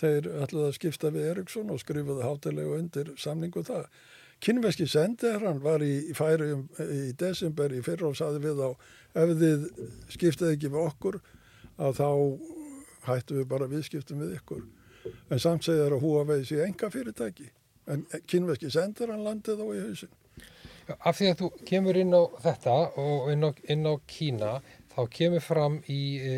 [0.00, 3.90] þeir ætlaði að skipta við Eriksson og skrifuði hátilega undir samningu það.
[4.40, 8.70] Kynveski sendiherran var í, færi um, í desember í fyrra og saði við á
[9.20, 9.68] ef þið
[10.14, 11.20] skiptaði ekki við okkur
[11.80, 12.10] að þá
[13.08, 14.66] hættu við bara viðskiptum við ykkur.
[15.32, 17.48] En samt að húa veið sér enga fyrirtæki
[17.90, 20.12] en kynveski sendiherran landið á í hausin.
[20.90, 24.52] Af því að þú kemur inn á þetta og inn á, inn á Kína
[24.90, 26.34] þá kemur fram í e,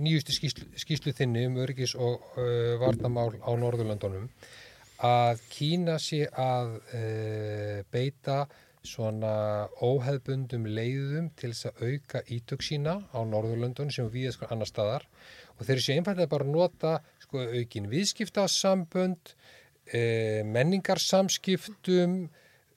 [0.00, 4.28] nýjustu skýslu, skýslu þinni um öryggis og e, varnamál á Norðurlandunum
[5.02, 7.02] að Kína sé að e,
[7.90, 8.44] beita
[8.86, 14.50] svona óheðbundum leiðum til þess að auka ítök sína á Norðurlandunum sem við erum sko
[14.50, 15.08] annar staðar
[15.56, 19.34] og þeir séu einfallega bara að nota sko aukin viðskiptasambönd
[19.86, 20.02] e,
[20.48, 22.16] menningarsamskiptum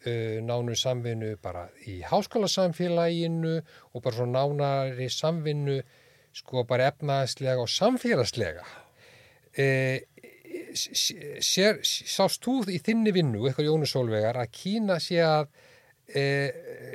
[0.05, 3.57] uh, nánu samvinnu bara í háskólasamfélaginu
[3.93, 5.79] og bara svo nánari samvinnu
[6.35, 8.65] sko bara efnaðslega og samfélagslega.
[10.75, 15.47] Sér, sást þú í þinni vinnu, eitthvað Jónu Sólvegar, að Kína sé að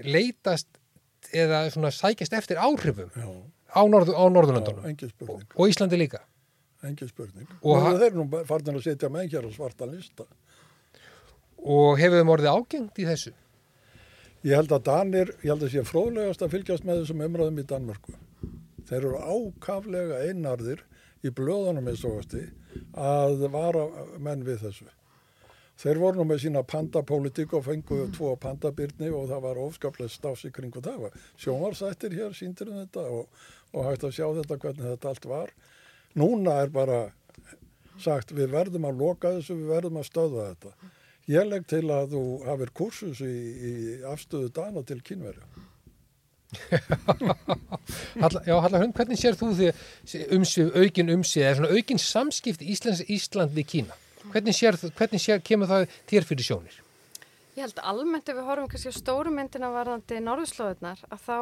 [0.07, 0.69] leitast
[1.35, 3.29] eða svona sækjast eftir áhrifum Já.
[3.75, 4.87] á, norð, á Norðurlandunum
[5.29, 6.23] og, og Íslandi líka.
[6.87, 7.49] Engin spurning.
[7.61, 10.25] Og, þeir eru nú farin að setja með hér á svarta lista
[11.61, 13.35] og hefur þeim orðið ágengt í þessu?
[14.49, 17.67] Ég held að Danir, ég held að sé fróðlegast að fylgjast með þessum umræðum í
[17.69, 18.15] Danmörku.
[18.89, 20.81] Þeir eru ákaflega einarðir
[21.21, 22.23] í blöðunum eins og
[22.97, 23.85] að vara
[24.17, 24.89] menn við þessu.
[25.81, 28.17] Þeir voru nú með sína pandapólitík og fenguðu mm.
[28.19, 31.15] tvo pandabyrni og það var ofskaplega stafs í kringu það.
[31.41, 35.55] Sjómarsættir hér síndir um þetta og, og hægt að sjá þetta hvernig þetta allt var.
[36.21, 37.01] Núna er bara
[38.01, 40.93] sagt við verðum að loka þessu, við verðum að stöða þetta.
[41.31, 43.35] Ég legg til að þú hafið kursus í,
[43.71, 43.73] í
[44.11, 45.49] afstöðu dana til kynverja.
[48.49, 49.71] Já, Halla Hund, hvernig sér þú því
[50.35, 54.01] umsvið, aukin umsvið, eða aukin samskipt Íslands, Ísland við Kína?
[54.29, 56.81] Hvernig, sér, hvernig sér, kemur það þér fyrir sjónir?
[57.57, 61.39] Ég held almennt ef við horfum kannski á stóru myndina varðandi norðslóðunar að þá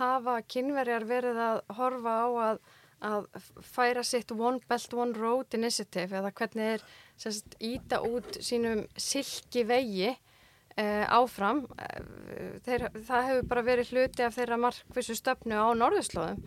[0.00, 2.60] hafa kynverjar verið að horfa á að
[3.00, 3.28] að
[3.64, 6.82] færa sitt One Belt One Road Initiative eða hvernig er
[7.20, 14.26] sérst, íta út sínum silki vegi uh, áfram uh, þeir, það hefur bara verið hluti
[14.26, 16.42] af þeirra markvísu stöfnu á norðurslóðum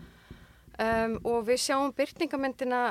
[0.80, 2.86] um, og við sjáum byrtingamendina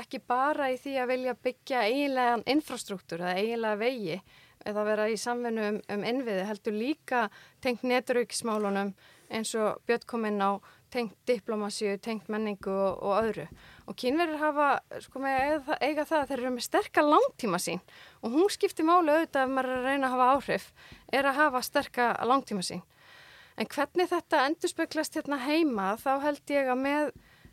[0.00, 4.18] ekki bara í því að vilja byggja eiginlegan infrastruktúr eða eiginlega vegi
[4.64, 7.26] eða vera í samfunnu um, um innviði heldur líka
[7.64, 8.94] tengt neturauksmálunum
[9.34, 10.60] eins og Björn kom inn á
[10.94, 13.46] tengt diplomasíu, tengt menningu og, og öðru.
[13.90, 14.68] Og kynverður hafa,
[15.02, 17.82] sko með eiga það að þeir eru með sterkar langtíma sín
[18.22, 20.68] og hún skiptir máli auðvitað ef maður er að reyna að hafa áhrif,
[21.12, 22.84] er að hafa sterkar langtíma sín.
[23.60, 27.12] En hvernig þetta endur speklast hérna heima, þá held ég að með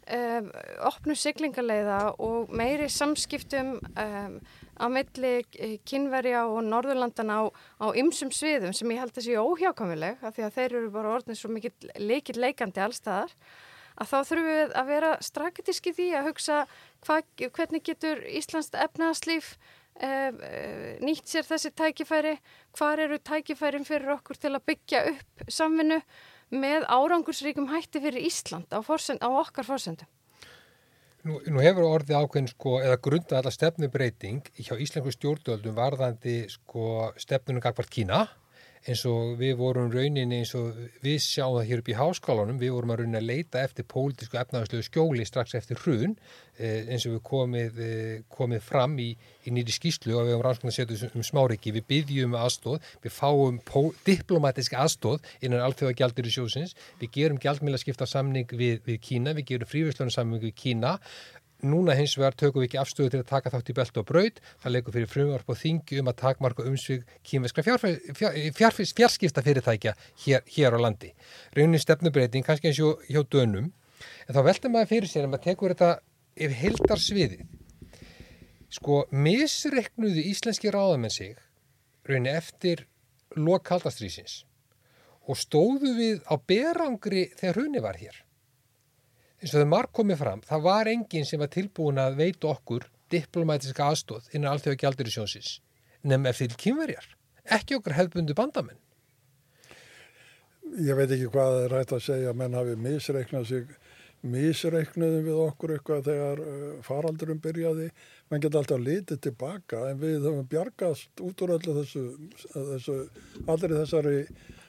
[0.10, 0.50] um,
[0.90, 4.38] opnu siglingarleiða og meiri samskiptum um,
[4.82, 10.24] á milli eh, kynverja og norðurlandana á, ymsum sviðum sem ég held að séu óhjákamileg
[10.26, 13.36] af því að þeir eru bara orðin svo mikið leikir leikandi allstaðar
[14.02, 16.58] að þá þurfum við að vera strategiski því að hugsa
[17.06, 19.54] hva, hvernig getur Íslands efnaðslíf
[20.02, 22.36] nýtt sér þessi tækifæri,
[22.78, 26.00] hvar eru tækifærin fyrir okkur til að byggja upp samvinnu
[26.52, 30.10] með árangursríkum hætti fyrir Ísland á, forsend, á okkar fórsendum.
[31.22, 37.12] Nú, nú hefur orðið ákveðin sko, eða grunda alla stefnubreiting hjá Íslengu stjórnvöldum varðandi sko,
[37.22, 38.24] stefnunum gagvart Kína
[38.90, 42.74] eins og við vorum rauninni eins og við sjáum það hér upp í háskólanum, við
[42.74, 46.16] vorum að rauninni að leita eftir pólitísku efnaðarslegu skjóli strax eftir hrun
[46.58, 49.12] eh, eins og við komið, eh, komið fram í,
[49.46, 53.16] í nýri skýslu og við hefum rannskan að setja um smáriki, við byggjum aðstóð, við
[53.20, 53.62] fáum
[54.08, 56.74] diplomatísk aðstóð innan allþjóða gjaldir í sjósins,
[57.04, 60.98] við gerum gjaldmiðlaskipta samning við, við Kína, við gerum frívislunum samning við Kína
[61.62, 64.40] Núna hins vegar tökum við ekki afstöðu til að taka þátt í belt og braud.
[64.64, 67.78] Það leikur fyrir frumvarp og þingi um að takmarka umsvig kýmveskra
[68.98, 69.94] fjarskipta fyrirtækja
[70.26, 71.12] hér, hér á landi.
[71.54, 73.70] Raunin stefnubreiting, kannski eins og hjá dönum.
[74.26, 75.92] En þá veltum maður fyrir sér að maður tekur þetta
[76.42, 77.42] ef heldar sviði.
[78.72, 81.38] Sko, misreiknuðu íslenski ráðamenn sig
[82.08, 82.88] raunin eftir
[83.38, 84.42] lokaldastrýsins
[85.30, 88.24] og stóðu við á berangri þegar hrunni var hér
[89.42, 92.86] eins og þau marg komið fram, það var enginn sem var tilbúin að veitu okkur
[93.12, 95.58] diplomatiska aðstóð innan allþjóða gjaldur í sjónsins
[96.08, 97.06] nefn eftir kynverjar,
[97.58, 98.80] ekki okkur hefðbundu bandamenn.
[100.82, 103.74] Ég veit ekki hvað það er rætt að segja, menn hafi misreiknað sig,
[104.22, 107.90] misreiknaðum við okkur eitthvað þegar uh, faraldurum byrjaði,
[108.30, 112.04] menn geta alltaf litið tilbaka en við höfum bjargast út úr öllu þessu,
[112.54, 112.98] þessu
[113.50, 114.16] allir þessari,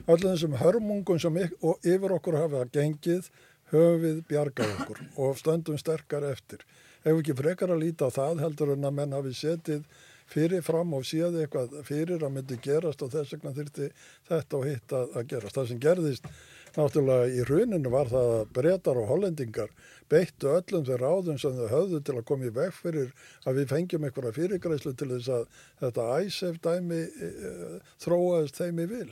[0.07, 3.29] allir þessum hörmungum sem yfir okkur hafa gengið
[3.73, 6.63] höfum við bjargað okkur og stöndum sterkar eftir.
[7.03, 9.85] Ef ekki frekar að líta á það heldur en að menn hafi setið
[10.33, 13.89] fyrir fram og séð eitthvað fyrir að myndi gerast og þess vegna þurfti
[14.29, 15.57] þetta og hitt að, gerast.
[15.57, 16.29] Það sem gerðist
[16.73, 19.73] náttúrulega í hruninu var það að breytar og hollendingar
[20.09, 23.11] beittu öllum þeir ráðum sem þau höfðu til að koma í veg fyrir
[23.43, 25.45] að við fengjum einhverja fyrirgræslu til þess að
[25.83, 27.53] þetta æsef dæmi e, e,
[28.03, 29.11] þróaðist þeim í vil.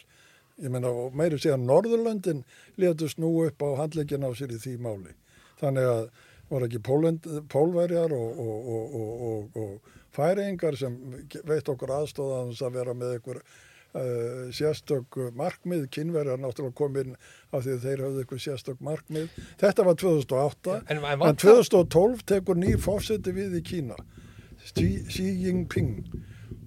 [0.62, 2.44] Ég menna, meiri síðan Norðurlöndin
[2.82, 5.16] letu snú upp á handleikin á sér í því máli.
[5.62, 6.04] Þannig að
[6.52, 10.96] voru ekki Pólend, pólverjar og, og, og, og færingar sem
[11.48, 15.88] veit okkur aðstóðans að vera með einhver uh, sérstök markmið.
[15.96, 17.16] Kynverjar náttúrulega kom inn
[17.52, 19.38] af því að þeir hafði einhver sérstök markmið.
[19.62, 23.98] Þetta var 2008, en, en, en 2012 tekur nýr fórseti við í Kína.
[24.62, 26.04] Xi Jinping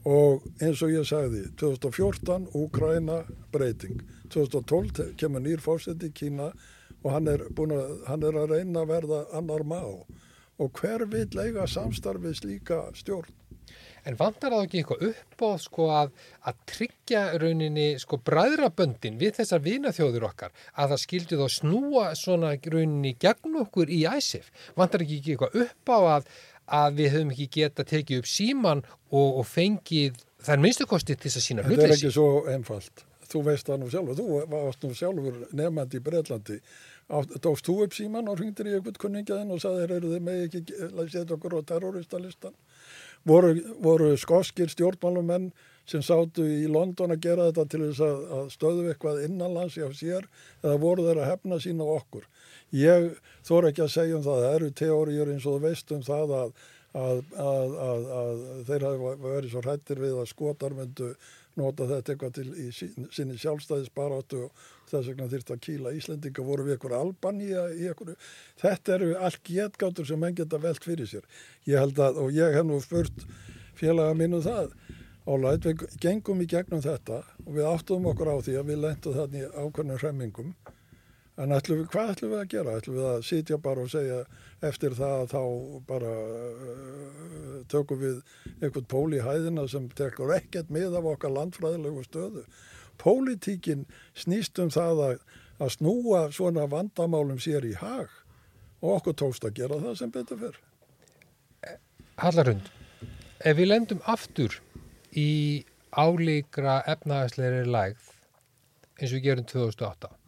[0.05, 4.02] og eins og ég sagði 2014 Úkræna breyting.
[4.32, 6.50] 2012 kemur nýr fórsett í Kína
[7.05, 11.28] og hann er, að, hann er að reyna að verða annar má og hver vil
[11.40, 13.32] eiga samstarfið slíka stjórn?
[14.05, 16.11] En vantar það ekki eitthvað upp á sko, að,
[16.44, 22.52] að tryggja rauninni sko, bræðraböndin við þessar vinaþjóður okkar að það skildi þá snúa svona
[22.61, 24.50] rauninni gegn okkur í æsif?
[24.76, 26.28] Vantar ekki eitthvað upp á að,
[26.67, 31.41] að við höfum ekki geta tekið upp síman og, og fengið þær minnstukosti til þess
[31.41, 31.83] að sína hlutleysi.
[31.83, 33.05] Þetta er ekki svo einfalt.
[33.35, 34.19] Þú veist það nú sjálfur.
[34.19, 36.59] Þú varst nú sjálfur nefnandi í Breitlandi.
[37.45, 40.62] Dófst þú upp síman og hringtir í eitthvað kunningaðinn og saðir eru þið með ekki
[41.12, 42.55] setja okkur á terroristalistan?
[43.29, 45.51] Voru, voru skoskir stjórnmálumenn
[45.89, 49.87] sem sátu í London að gera þetta til þess að, að stöðu eitthvað innanlands hjá
[49.97, 50.29] sér
[50.62, 52.25] eða voru þeir að hefna sína okkur.
[52.75, 53.12] Ég
[53.47, 56.53] þór ekki að segja um það, það eru teóriur eins og veist um það að,
[56.99, 61.14] að, að, að þeir hafa verið svo hrættir við að skotar myndu
[61.55, 66.66] nota þetta eitthvað til í sinni sjálfstæðisbaráttu og þess vegna þýrt að kýla Íslendinga voru
[66.66, 68.16] við eitthvað albanía í eitthvað.
[68.59, 71.29] Þetta eru allt getgáttur sem menn geta velt fyrir sér.
[71.70, 73.27] Ég held að, og ég hef nú spurt
[73.79, 74.75] félaga mínu um það,
[75.31, 79.18] álægt, við gengum í gegnum þetta og við áttum okkur á því að við lendum
[79.20, 80.55] þannig ákveðnum hremmingum
[81.35, 82.74] En ætlum við, hvað ætlum við að gera?
[82.78, 84.20] Ætlum við að sitja bara og segja
[84.68, 85.41] eftir það að þá
[85.89, 88.20] bara uh, tökum við
[88.61, 92.45] einhvern pól í hæðina sem tekur ekkert með af okkar landfræðilegu stöðu.
[93.03, 93.82] Pólitíkin
[94.14, 95.18] snýst um það að,
[95.59, 98.14] að snúa svona vandamálum sér í hag
[98.85, 100.64] og okkur tókst að gera það sem betur fyrr.
[102.22, 102.66] Hallarund,
[103.43, 104.61] ef við lendum aftur
[105.18, 108.12] í álíkra efnaðsleiri lægð
[109.01, 110.18] eins og við gerum 2008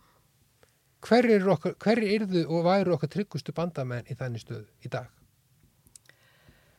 [1.07, 5.07] hver er okkar, hver erðu og væru okkar tryggustu bandamenn í þannig stöðu í dag?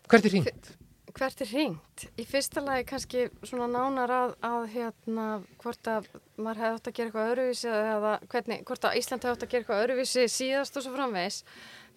[0.07, 0.69] Hvert er hringt?
[1.17, 2.05] Hvert er hringt?
[2.19, 5.25] Í fyrsta lagi kannski svona nánar að, að hérna
[5.63, 9.36] hvort að maður hefði átt að gera eitthvað öruvísi eða hvernig, hvort að Ísland hefði
[9.36, 11.41] átt að gera eitthvað öruvísi síðast og svo framvegs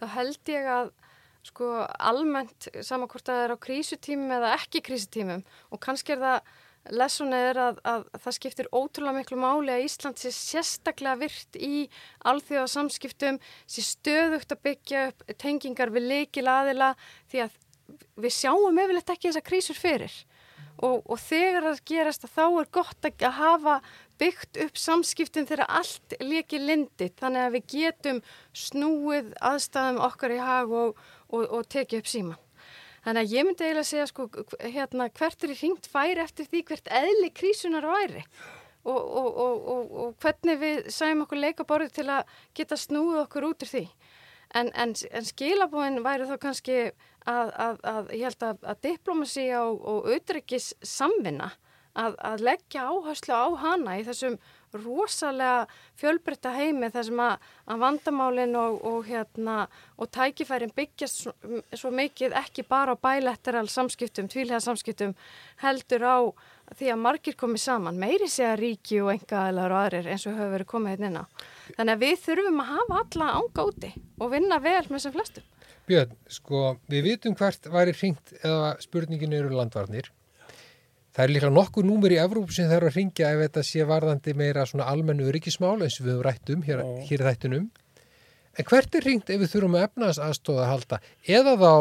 [0.00, 0.90] þá held ég að
[1.50, 6.24] sko almennt saman hvort að það er á krísutímum eða ekki krísutímum og kannski er
[6.24, 6.50] það
[6.96, 11.84] lessunni er að, að það skiptir ótrúlega miklu máli að Ísland sé sérstaklega virt í
[12.30, 16.94] alþjóða samskiptum, sé stöðugt að byggja upp tengingar við leikil aðila
[17.30, 17.58] því að
[18.20, 20.14] við sjáum yfirleitt ekki þessa krísur fyrir
[20.80, 23.78] og, og þegar það gerast þá er gott að hafa
[24.20, 28.22] byggt upp samskiptin þegar allt leikir lindit þannig að við getum
[28.56, 32.40] snúið aðstæðum okkar í hag og, og, og tekið upp síman.
[33.04, 34.26] Þannig að ég myndi eiginlega segja sko,
[34.60, 38.24] hérna, hvert er í hringt færi eftir því hvert eðli krísunar væri
[38.84, 43.64] og, og, og, og hvernig við sæjum okkur leikaborðið til að geta snúið okkur út
[43.64, 43.84] úr því.
[44.56, 46.78] En, en, en skilabóin væri þá kannski
[47.28, 51.52] að, að, að ég held að, að diplomasi og auðryggis samvinna
[51.94, 54.36] að leggja áherslu á hana í þessum
[54.76, 55.66] rosalega
[56.00, 59.56] fjölbreytta heimi þar sem að, að vandamálinn og, og, hérna,
[59.98, 61.34] og tækifærin byggjast svo,
[61.74, 65.16] svo mikið ekki bara á bilateral samskiptum, tvílega samskiptum
[65.64, 66.18] heldur á
[66.78, 70.54] því að margir komið saman, meiri segja ríki og engaðilar og aðrir eins og hefur
[70.54, 71.24] verið komið hérna inn á.
[71.78, 73.90] Þannig að við þurfum að hafa alla ánga úti
[74.20, 75.48] og vinna vel með þessum flestum.
[75.90, 80.12] Björn, sko, við vitum hvert væri hringt eða spurningin eru landvarnir
[81.10, 84.34] Það er líka nokkuð númur í Evróp sem eru að ringja ef þetta sé varðandi
[84.38, 87.64] meira svona almennu öryggismál eins og við höfum rætt um hér, hér þættunum.
[88.58, 91.00] En hvert er ringt ef við þurfum að efnast aðstóða að halda
[91.38, 91.72] eða þá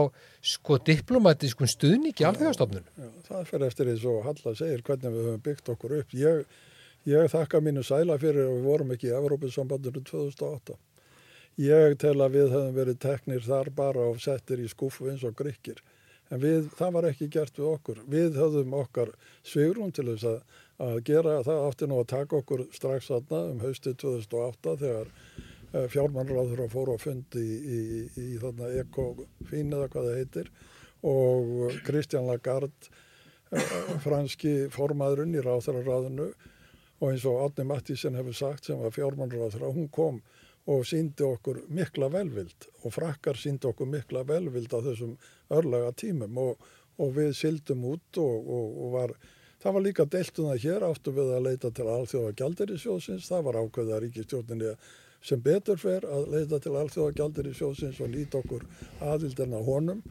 [0.53, 3.13] sko diplomatískun stuðningi alþjóðastofnunum?
[3.27, 6.17] Það fyrir eftir því svo Halla segir hvernig við höfum byggt okkur upp.
[6.17, 6.59] Ég,
[7.09, 10.79] ég þakka mínu sæla fyrir að við vorum ekki í Evrópinsambandinu 2008.
[11.59, 15.37] Ég tel að við höfum verið teknir þar bara og settir í skúfu eins og
[15.37, 15.81] grykkir
[16.29, 18.01] en við, það var ekki gert við okkur.
[18.09, 19.13] Við höfðum okkar
[19.47, 23.63] svigrum til þess að, að gera, það átti nú að taka okkur strax aðna um
[23.63, 27.81] haustið 2008 þegar eh, fjármannráður að fóra á fundi í, í,
[28.13, 30.53] í, þarna ECO-fín eða hvað það heitir
[31.09, 32.91] og Kristján Lagarde,
[33.55, 36.31] eh, franski formaðurinn í ráþararáðinu
[36.99, 40.19] og eins og Adni Mattísen hefur sagt sem var fjármannráður að hún kom
[40.69, 45.15] og síndi okkur mikla velvild og frakkar síndi okkur mikla velvild á þessum
[45.57, 46.63] örlaga tímum og,
[47.01, 49.13] og við sildum út og, og, og var,
[49.63, 53.29] það var líka deltuna um hér áttu við að leita til alþjóða gjaldir í sjósins,
[53.31, 54.75] það var ákveða ríkistjórninni
[55.25, 58.67] sem betur fer að leita til alþjóða gjaldir í sjósins og líti okkur
[59.03, 60.03] aðildirna honum.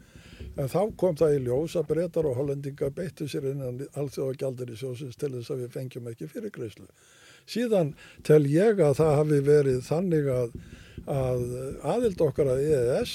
[0.58, 4.74] En þá kom það í ljós að breytar og hollendinga beittu sér innan alþjóða gjaldir
[4.74, 6.86] í sjósins til þess að við fengjum ekki fyrirgreyslu
[7.48, 7.94] síðan
[8.26, 10.54] tel ég að það hafi verið þannig að,
[11.08, 11.44] að
[11.94, 13.14] aðild okkar að EES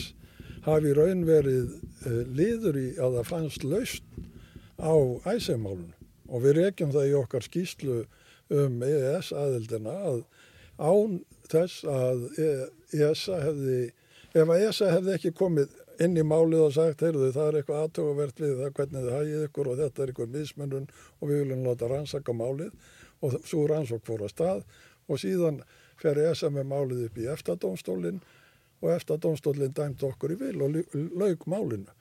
[0.67, 1.75] hafi raun verið
[2.07, 4.21] uh, liður í að það fannst laust
[4.79, 4.95] á
[5.29, 5.91] æsegmálunum
[6.33, 7.99] og við reykjum það í okkar skýslu
[8.53, 10.23] um EES aðildina að
[10.81, 11.19] án
[11.51, 12.25] þess að
[12.93, 13.79] ESA e hefði,
[14.33, 17.83] ef að ESA hefði ekki komið inn í málið og sagt, heyrðu það er eitthvað
[17.83, 20.87] aðtöguvert við það hvernig þið hagið ykkur og þetta er eitthvað mismunum
[21.19, 22.71] og við viljum láta rannsaka málið
[23.23, 24.63] og svo rannsók fór að stað
[25.07, 25.61] og síðan
[26.01, 28.21] fer ESA með málið upp í EFTA-dómstólinn
[28.83, 30.79] og EFTA-dómstólinn dæmt okkur í vil og
[31.15, 31.91] laug málinu.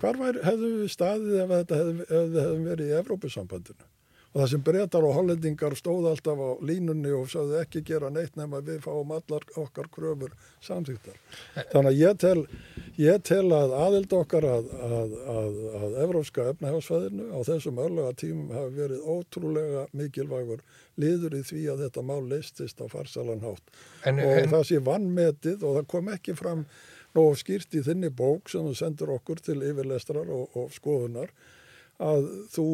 [0.00, 3.89] Hvar hefðu við staðið ef þetta hefði hef verið í Evrópusambandinu?
[4.30, 8.36] Og það sem breytar og hollendingar stóð alltaf á línunni og sagði ekki gera neitt
[8.38, 11.16] nema við fáum allar okkar kröfur samþýttar.
[11.72, 12.44] Þannig að ég tel,
[13.00, 18.54] ég tel að aðild okkar að, að, að, að Evrópska efnahjásfæðinu á þessum örlega tímum
[18.54, 20.62] hafi verið ótrúlega mikilvægur
[21.00, 23.76] liður í því að þetta mál leistist á farsalan hátt.
[24.06, 24.50] En, og en...
[24.54, 26.66] það sé vannmetið og það kom ekki fram
[27.18, 31.32] nóg skýrt í þinni bók sem þú sendur okkur til yfirlestrar og, og skoðunar
[32.00, 32.68] að þú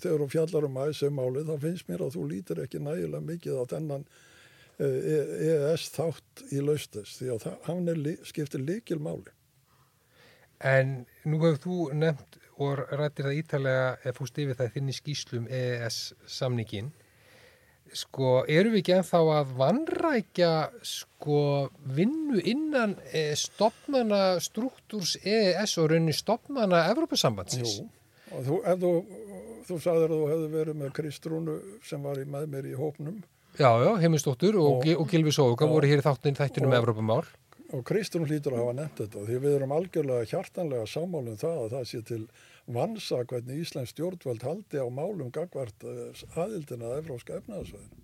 [0.00, 3.64] þegar þú fjallar um æsumálið þá finnst mér að þú lítir ekki nægilega mikið á
[3.72, 4.08] þennan
[4.76, 9.32] EES þátt í laustast því að hann er, skiptir líkil máli.
[10.60, 14.96] En nú hefur þú nefnt og rættir það ítalega ef þú stifir það þinn í
[14.96, 16.92] skýslum EES samningin
[17.94, 20.52] sko, eru við ekki ennþá að vannrækja
[20.86, 21.40] sko
[21.96, 27.78] vinnu innan e, stopnana struktúrs EES og raunin stopnana Evropasambandsins?
[27.80, 27.86] Jú,
[28.32, 28.92] og þú, ef þú
[29.66, 31.56] þú sagður að þú hefði verið með Kristrúnu
[31.86, 33.18] sem var í, með mér í hópnum.
[33.56, 37.22] Já, já, heimistóttur og, og, og Gilvi Sóuka voru hér í þáttin þættinum með Evrópumál.
[37.74, 41.72] Og Kristrún hlýtur að hafa nefnt þetta því við erum algjörlega hjartanlega sámálum það að
[41.72, 42.20] það sé til
[42.76, 48.02] vansa hvernig Íslands stjórnvöld haldi á málum gagvart eh, aðildina að Evrópska efnaðarsvæðinu.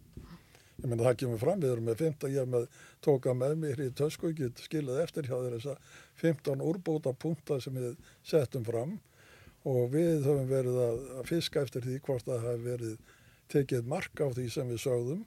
[0.83, 2.65] Ég menna það kemur fram, við erum með 15, ég með
[3.07, 5.77] tóka með mér í tösku, ég skilði eftir hjá þér þessa
[6.25, 7.93] 15 úrbóta punta sem við
[8.27, 8.97] settum fram
[9.69, 12.95] og við höfum verið að fiska eftir því hvort það hafi verið
[13.53, 15.27] tekið mark á því sem við sögðum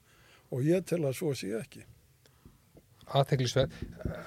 [0.51, 1.85] og ég tel að svo sé ekki.
[3.05, 3.73] aðteglisverð.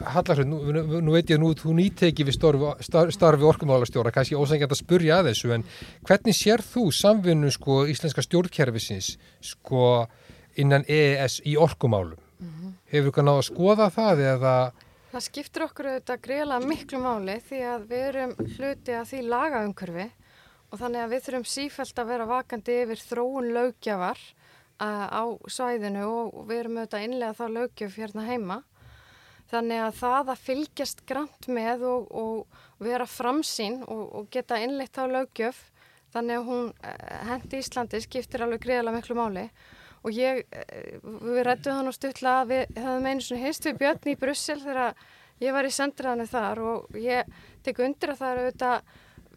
[0.07, 2.69] Hallarsveit, nú, nú, nú veit ég nú, þú nýteki við starfi,
[3.11, 5.65] starfi orkumálastjóra, kannski ósækjand að spurja að þessu, en
[6.07, 10.07] hvernig sér þú samvinnu sko íslenska stjórnkerfisins sko
[10.55, 12.23] innan EES í orkumálum?
[12.39, 12.77] Mm -hmm.
[12.95, 14.55] Hefur þú náðu að skoða það eða...
[14.71, 14.88] Það
[15.25, 20.09] skiptir okkur auðvitað greiðlega miklu máli því að við erum hluti að því lagaumkörfi
[20.69, 24.21] og þannig að við þurfum sífælt að vera vakandi yfir þróun lögjafar
[24.79, 28.59] á svæðinu og við erum auðvitað innlega þá lögjöf hérna heima.
[29.49, 34.93] Þannig að það að fylgjast grænt með og, og vera framsýn og, og geta innleitt
[34.93, 35.65] þá lögjöf
[36.13, 39.78] þannig að hún eh, hendi Íslandi skiptir alveg greiðilega miklu máli og
[40.15, 44.61] ég, eh, við rættum þannig stutla að við höfum einu svona hinstu björn í Brussel
[44.63, 44.95] þegar
[45.41, 46.63] ég var í sendraðinu þar.
[46.63, 47.25] Og ég
[47.63, 48.83] tek undir að það eru auðvitað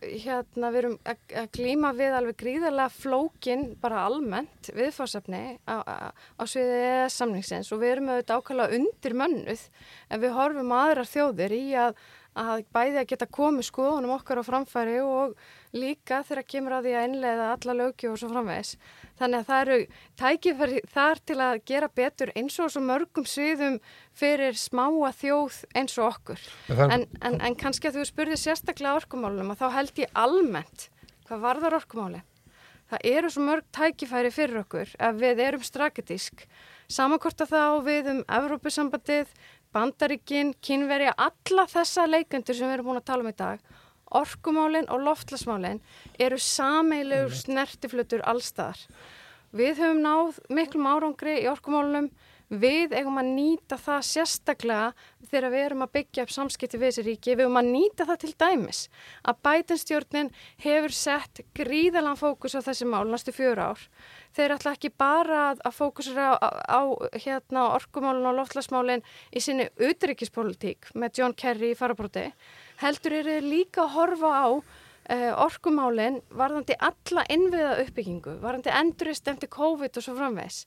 [0.02, 6.44] hérna við erum að klíma við alveg gríðarlega flókin bara almennt viðfársefni á, á, á
[6.50, 7.70] sviðið samningsins.
[7.74, 9.68] Og við erum auðvitað ákvæmlega undir mönnuð
[10.10, 12.02] en við horfum aðrar þjóðir í að
[12.38, 15.34] að bæði að geta komið skoðunum okkar á framfæri og
[15.76, 18.72] líka þegar kemur að því að innlega alla lögju og svo framvegs.
[19.20, 19.78] Þannig að það eru
[20.22, 23.78] tækifæri þar til að gera betur eins og svo mörgum sviðum
[24.16, 26.50] fyrir smáa þjóð eins og okkur.
[26.72, 30.90] En, en, en kannski að þú spurði sérstaklega orkumálunum að þá held ég almennt
[31.28, 32.26] hvað varðar orkumáli.
[32.92, 36.44] Það eru svo mörg tækifæri fyrir okkur ef við erum strategisk.
[36.92, 39.30] Samankort að þá við um Evrópusambandið,
[39.72, 43.62] Bandaríkin, kynverja, alla þessa leikendur sem við erum búin að tala um í dag,
[44.20, 45.80] orkumálinn og loftlasmálinn
[46.20, 48.82] eru sameilegur snertiflutur allstaðar.
[49.56, 52.10] Við höfum náð miklum árangri í orkumálunum,
[52.52, 54.88] við eigum að nýta það sérstaklega
[55.32, 58.20] þegar við erum að byggja upp samskipti við þessi ríki, við eigum að nýta það
[58.24, 58.82] til dæmis
[59.24, 60.32] að bætinstjórnin
[60.66, 63.88] hefur sett gríðalan fókus á þessi mál næstu fjör ár
[64.36, 66.82] þeir ætla ekki bara að, að fókusera á, á
[67.16, 72.30] hérna, orkumálun og loftlasmálin í sinni utryggispolitík með John Kerry í farabróti
[72.84, 74.48] heldur er þeir líka að horfa á
[75.12, 80.66] uh, orkumálin varðandi alla innviða uppbyggingu, varðandi endurist eftir COVID og svo framvegs.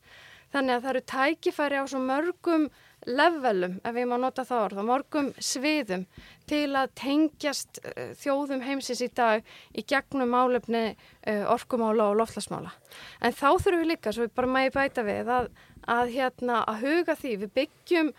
[0.55, 2.69] Þannig að það eru tækifæri á svo mörgum
[3.05, 6.05] levelum, ef ég má nota það orð, á morgum sviðum
[6.49, 9.45] til að tengjast uh, þjóðum heimsins í dag
[9.75, 12.73] í gegnum málefni uh, orkumála og loftlasmála.
[13.21, 15.51] En þá þurfum við líka, svo við bara mægi bæta við, að,
[15.97, 18.15] að, hérna, að huga því, við byggjum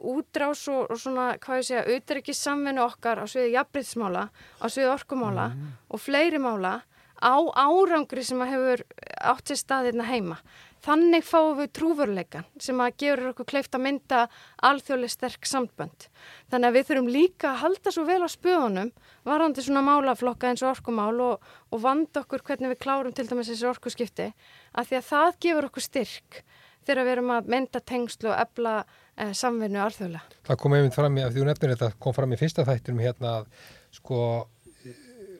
[0.00, 4.94] útrás og, og svona, hvað ég segja, auðvitað samvinnu okkar á sviði jafnbrytismála, á sviði
[4.94, 5.74] orkumála mm.
[5.92, 6.78] og fleiri mála
[7.20, 8.80] á árangri sem hefur
[9.20, 10.38] átt sér staðirna heima.
[10.80, 14.20] Þannig fáum við trúveruleikan sem að gefur okkur kleift að mynda
[14.64, 16.06] alþjóðlega sterk sambönd.
[16.48, 18.92] Þannig að við þurfum líka að halda svo vel á spöðunum
[19.28, 23.50] varandi svona málaflokka eins og orkumál og, og vanda okkur hvernig við klárum til dæmis
[23.52, 24.30] þessi orkuskipti
[24.72, 26.40] að því að það gefur okkur styrk
[26.88, 30.38] þegar við erum að mynda tengslu og ebla eh, samvinnu alþjóðlega.
[30.48, 33.04] Það kom einmitt fram í, af því þú nefnir þetta, kom fram í fyrsta þættinum
[33.04, 33.52] hérna að
[34.00, 34.22] sko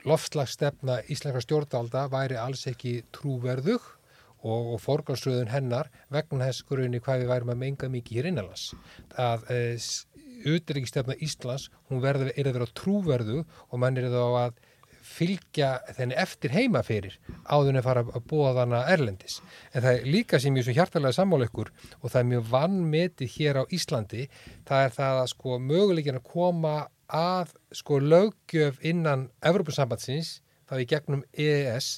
[0.09, 3.88] loftslagsstefna íslenska stjórnvalda væri alls ekki trúverðug
[4.41, 8.70] og, og forgansröðun hennar vegna þess grunni hvað við værum að menga mikið hér innanlands.
[9.20, 9.61] Að e,
[10.49, 14.61] auðrikistefna Íslands, hún verður er að vera trúverðu og mann er þá að
[15.11, 17.16] fylgja þenni eftir heima fyrir
[17.49, 19.41] áðun að fara að búa þarna erlendis.
[19.72, 23.34] En það er líka sem ég svo hjartalega sammála ykkur og það er mjög vannmetið
[23.36, 24.28] hér á Íslandi,
[24.68, 26.76] það er það að sko möguleikin að koma
[27.11, 30.38] að sko lögjöf innan Evropasambandsins,
[30.70, 31.88] það er gegnum EES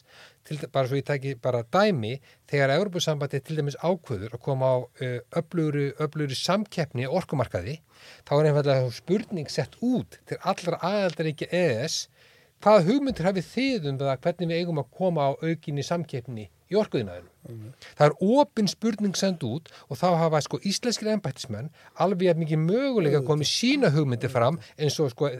[0.47, 2.17] til, bara svo ég tæki bara dæmi,
[2.51, 4.77] þegar Európusambandi til dæmis ákvöður að koma á
[5.39, 7.79] öflugri, samkeppni orkumarkaði,
[8.27, 12.07] þá er einfallega spurning sett út til allra aðaldaríkja EES,
[12.63, 16.79] hvaða hugmyndir hafið þið um það hvernig við eigum að koma á aukinni samkeppni í
[16.81, 17.29] orkuðinaðinu.
[17.49, 17.73] Mm.
[17.99, 21.71] Það er ofinn spurning sendt út og þá hafa sko íslenskir ennbættismenn
[22.05, 25.31] alveg mikið möguleika að koma sína hugmyndi fram eins og sko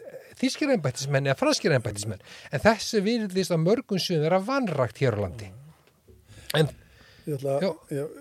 [0.41, 5.19] þískir ennbættismenn eða franskir ennbættismenn en þessi virðist að mörgum suðum er að vanrækt hér
[5.19, 5.53] á landi.
[6.59, 6.73] En,
[7.29, 8.17] ég ætla að, ég,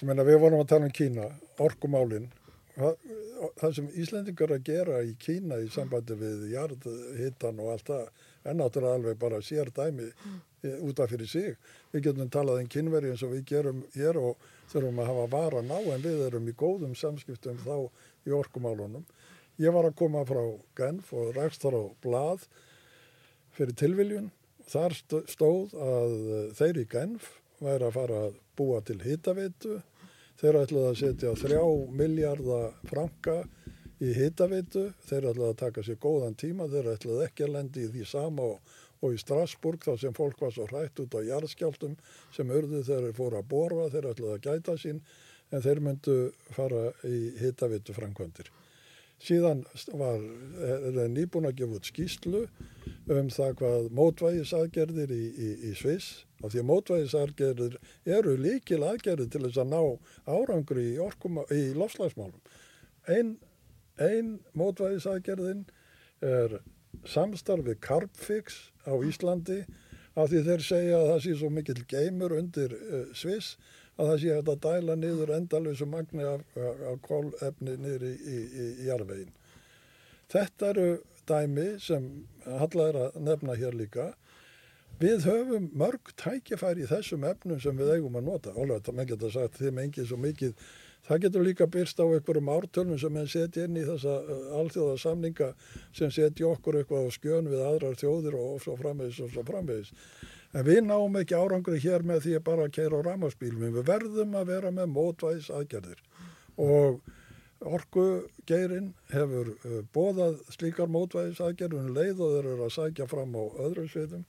[0.00, 1.28] ég menna við vorum að tala um Kína,
[1.62, 2.30] orkumálinn,
[3.60, 8.06] það sem Íslendingar að gera í Kína í sambandi við jarðhittan og allt það
[8.44, 10.08] er náttúrulega alveg bara sér dæmi
[10.62, 11.56] út af fyrir sig.
[11.92, 14.36] Við getum talað en um kynveri eins og við gerum hér og
[14.72, 17.88] þurfum að hafa vara ná en við erum í góðum samskiptum þá
[18.26, 19.04] í orkumálunum.
[19.60, 20.42] Ég var að koma frá
[20.78, 22.46] Genf og rækst þar á blað
[23.56, 24.30] fyrir tilviljun.
[24.70, 24.94] Þar
[25.28, 26.14] stóð að
[26.58, 27.32] þeir í Genf
[27.62, 29.80] væri að fara að búa til hittaveitu.
[30.40, 31.64] Þeir ætlaði að setja þrjá
[31.98, 33.42] miljardar franka
[34.02, 34.88] í hittaveitu.
[35.08, 36.70] Þeir ætlaði að taka sér góðan tíma.
[36.72, 38.72] Þeir ætlaði ekki að lendi í því sama og
[39.02, 41.96] og í Strasburg þá sem fólk var svo hrætt út á jarðskjáltum
[42.34, 45.00] sem urðu þegar þeir fóru að borfa þeir ætlaði að gæta sín
[45.52, 46.16] en þeir myndu
[46.54, 48.50] fara í hitavitu framkvæmdir.
[49.22, 49.60] Síðan
[49.98, 50.22] var,
[51.10, 52.40] nýbúin að gefa út skýslu
[53.12, 57.76] um það hvað mótvægisaðgerðir í, í, í Sviss, af því að mótvægisaðgerðir
[58.18, 59.82] eru líkil aðgerðir til þess að ná
[60.26, 62.40] árangri í, í lofslagsmálum.
[63.10, 63.36] Einn
[64.02, 65.64] ein mótvægisaðgerðin
[66.22, 66.58] er
[67.08, 69.62] samstarfið Carbfix á Íslandi
[70.12, 73.56] af því þeir segja að það sé svo mikil geymur undir uh, Sviss
[73.96, 78.66] að það sé að dæla niður endalösu magni af, af kólefni niður í, í, í,
[78.82, 79.32] í jarvegin.
[80.32, 80.88] Þetta eru
[81.28, 82.08] dæmi sem
[82.46, 84.12] hallar að nefna hér líka.
[85.02, 88.54] Við höfum mörg tækifæri í þessum efnum sem við eigum að nota.
[88.54, 90.54] Ólega, það með geta sagt þeim engið svo mikið.
[91.06, 94.98] Það getur líka byrst á einhverjum ártölum sem henn setja inn í þessa uh, alþjóða
[95.02, 95.48] samninga
[95.98, 99.90] sem setja okkur eitthvað á skjön við aðrar þjóðir og svo framvegis og svo framvegis.
[100.52, 103.72] En við náum ekki árangri hér með því að bara keira á ramaspílum.
[103.80, 106.04] Við verðum að vera með mótvæðis aðgerðir
[106.62, 107.02] og
[107.62, 113.34] orkugeirinn hefur uh, bóðað slíkar mótvæðis aðgerðum um leið og þeir eru að sækja fram
[113.34, 114.22] á öðru sveitum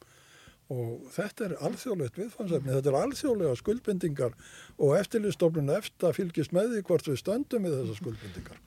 [0.74, 4.38] og þetta er alþjóðlegt viðfansefni, þetta er alþjóðlega skuldbindingar
[4.78, 8.62] og eftirlistofnun eftir að fylgjast með því hvort við stöndum við þessar skuldbindingar.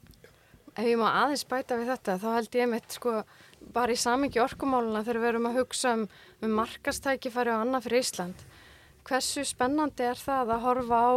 [0.77, 3.17] Ef ég má aðeins bæta við þetta þá held ég mitt sko
[3.73, 6.07] bara í samingi orkumáluna þegar við erum að hugsa um,
[6.45, 8.47] um markastækifæri og annað fyrir Ísland.
[9.07, 11.13] Hversu spennandi er það að horfa á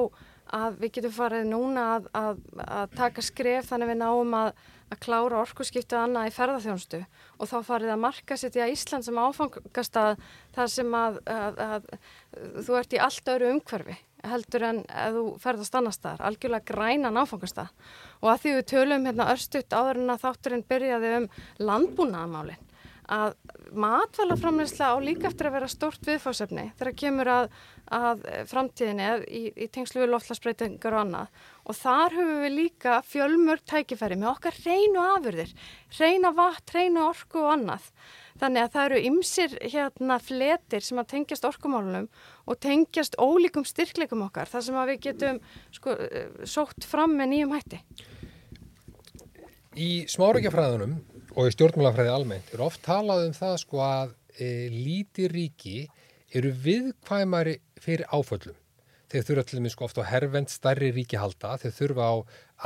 [0.59, 4.51] að við getum farið núna að, að, að taka skref þannig við náum að,
[4.89, 6.99] að klára orkuskiptu annað í ferðarþjónustu
[7.37, 10.21] og þá farið að marka sér til að Ísland sem áfangast að
[10.55, 11.19] það sem að
[12.65, 13.97] þú ert í allt öru umhverfi
[14.29, 17.69] heldur en að þú ferðast annar staðar, algjörlega græna náfangastað
[18.19, 21.29] og að því við tölum hérna örstuðt áður en að þátturinn byrjaði um
[21.69, 22.65] landbúnaðamálinn
[23.09, 23.33] að
[23.73, 27.49] matvælaframleysla á líka eftir að vera stort viðfásefni þegar kemur að,
[27.95, 33.65] að framtíðinni í, í tengslu við loftlagsbreytingar og annað og þar höfum við líka fjölmörg
[33.69, 35.53] tækifæri með okkar reynu afurðir,
[35.99, 37.91] reyna vatn, reyna orku og annað
[38.39, 42.05] Þannig að það eru ymsir hérna fletir sem að tengjast orkumálunum
[42.47, 45.41] og tengjast ólíkum styrkleikum okkar þar sem að við getum
[45.75, 47.81] sko, eh, sótt fram með nýjum hætti.
[49.75, 50.95] Í smáreikjafræðunum
[51.39, 55.77] og í stjórnmálafræði almennt er oft talað um það sko að e, líti ríki
[56.35, 58.57] eru viðkvæmari fyrir áföllum
[59.09, 62.15] þeir þurfa til dæmis sko ofta á hervend starri ríki halda, þeir þurfa á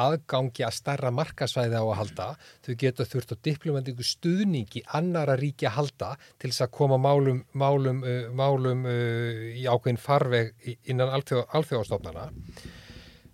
[0.03, 2.25] aðgangi að starra markasvæði á að halda,
[2.65, 6.09] þau geta þurft á diplomatíku stuðningi annara ríki að halda
[6.41, 10.51] til þess að koma málum, málum, uh, málum uh, í ákveðin farveg
[10.91, 12.27] innan alþjóðastofnana.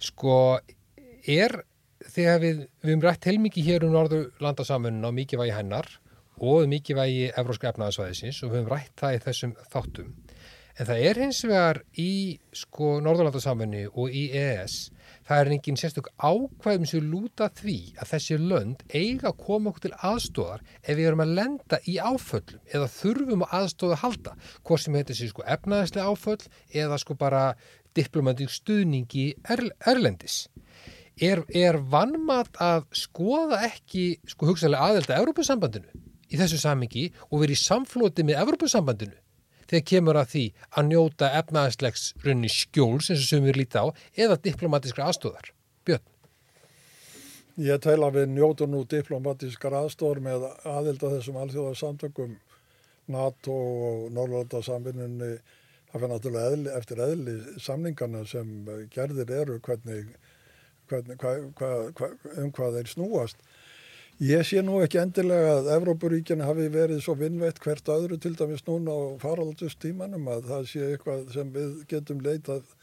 [0.04, 0.60] Sko
[1.26, 1.62] er
[2.16, 5.92] þegar við, við um rætt heilmikið hér um Norðurlandasamfunna og mikið vægi hennar
[6.40, 10.14] og mikið vægi Evróska efnaðasvæðisins og við höfum rætt það í þessum þáttum
[10.80, 12.12] En það er hins vegar í
[12.56, 14.76] sko Norðurlandarsamfunni og í EES,
[15.28, 19.90] það er enginn sérstök ákvæðum sem lúta því að þessi lönd eiga að koma okkur
[19.90, 24.38] til aðstóðar ef við erum að lenda í áföllum eða þurfum að aðstóða að halda,
[24.64, 26.48] hvort sem heitir sér sko efnaðislega áföll
[26.86, 27.44] eða sko bara
[28.00, 30.46] diplomatík stuðningi er, erlendis.
[31.20, 37.58] Er, er vannmat að skoða ekki sko hugsaðlega aðelda Európusambandinu í þessu samingi og verið
[37.58, 39.18] í samflóti með Európusambandinu?
[39.70, 43.86] þegar kemur að því að njóta efnaðislegs runni skjóls eins og sem við líti á
[44.18, 45.52] eða diplomatískra aðstóðar.
[45.86, 46.06] Björn?
[47.60, 52.38] Ég tel að við njótu nú diplomatískar aðstóðar með aðild að þessum alþjóðarsamtökum
[53.10, 53.56] NATO
[53.90, 55.32] og Norrlanda-samvinnunni
[55.90, 58.52] það fyrir náttúrulega eðli, eftir eðli samningarna sem
[58.94, 60.12] gerðir eru hvernig,
[60.90, 63.50] hvernig hva, hva, hva, um hvað þeir snúast
[64.20, 68.66] Ég sé nú ekki endilega að Evrópuríkina hafi verið svo vinnveitt hvert öðru til dæmis
[68.68, 72.74] núna á faraldustímanum að það sé eitthvað sem við getum leitað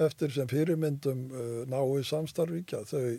[0.00, 2.80] eftir sem fyrirmyndum uh, náu samstarfíkja.
[2.88, 3.18] Þau,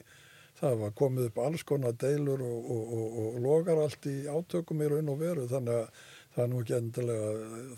[0.58, 4.82] það var komið upp alls konar deilur og, og, og, og logar allt í átökum
[4.82, 7.30] í raun og veru þannig að það er nú ekki endilega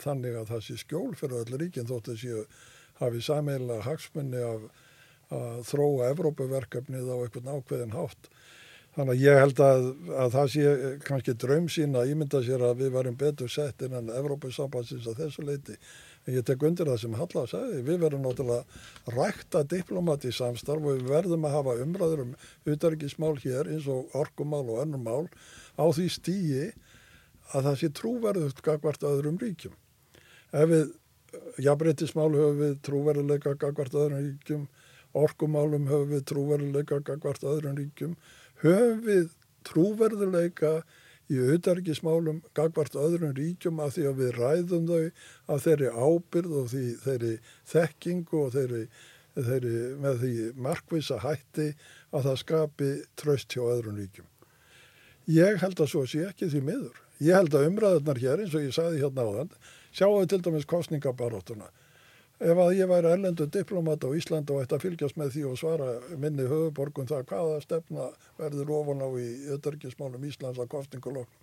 [0.05, 2.45] þannig að það sé skjól fyrir öll ríkinn þótt að séu
[3.03, 4.71] hafi sameiginlega hagsmunni af
[5.33, 8.29] að þróa Evrópuverkefnið á einhvern ákveðin hátt.
[8.97, 10.69] Þannig að ég held að, að það sé
[11.05, 15.45] kannski draum sín að ímynda sér að við varum betur sett innan Evrópusambansins að þessu
[15.45, 15.77] leiti.
[16.25, 20.97] En ég tek undir það sem Halla sagði, við verðum náttúrulega rækta diplomati samstarf og
[20.97, 22.33] við verðum að hafa umræður um
[22.73, 25.29] utarikismál hér eins og orkumál og önnum mál
[25.79, 26.65] á því stíi
[27.53, 29.77] að það sé trúverðugt gagvart öðrum ríkjum.
[30.49, 30.91] Ef við,
[31.61, 34.67] jafnbreytismál höfum við trúverðuleika gagvart öðrum ríkjum,
[35.17, 38.15] orkumálum höfum við trúverðuleika gagvart öðrum ríkjum,
[38.63, 39.29] höfum við
[39.67, 40.73] trúverðuleika
[41.29, 45.05] í auðargismálum gagvart öðrum ríkjum af því að við ræðum þau
[45.53, 47.33] af þeirri ábyrð og því, þeirri
[47.69, 48.83] þekkingu og þeirri
[49.45, 51.69] þeirri, með því markvisa hætti
[52.15, 52.89] að það skapi
[53.19, 54.27] tröst hjá öðrum ríkjum.
[55.29, 57.01] Ég held að svo sé ekki því miður.
[57.21, 59.51] Ég held að umræðunar hér, eins og ég sagði hérna áðan,
[59.93, 61.67] sjáu til dæmis kostningabaróttuna.
[62.39, 65.57] Ef að ég væri erlendu diplomat á Ísland og ætti að fylgjast með því og
[65.59, 65.89] svara
[66.21, 68.05] minni höfuborgum það hvaða stefna
[68.37, 69.27] verður ofan á í
[69.57, 71.33] öðarkismálum Íslands að kostningulokk,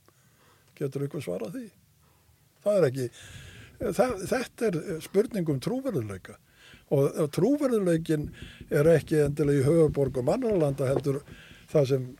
[0.78, 1.66] getur ykkur svara því?
[2.64, 3.07] Það er ekki,
[3.82, 6.40] það, þetta er spurningum trúverðuleika
[6.97, 8.28] og trúverðuleikin
[8.70, 11.20] er ekki endilega í höfuborgum annarlanda heldur
[11.68, 12.11] það sem,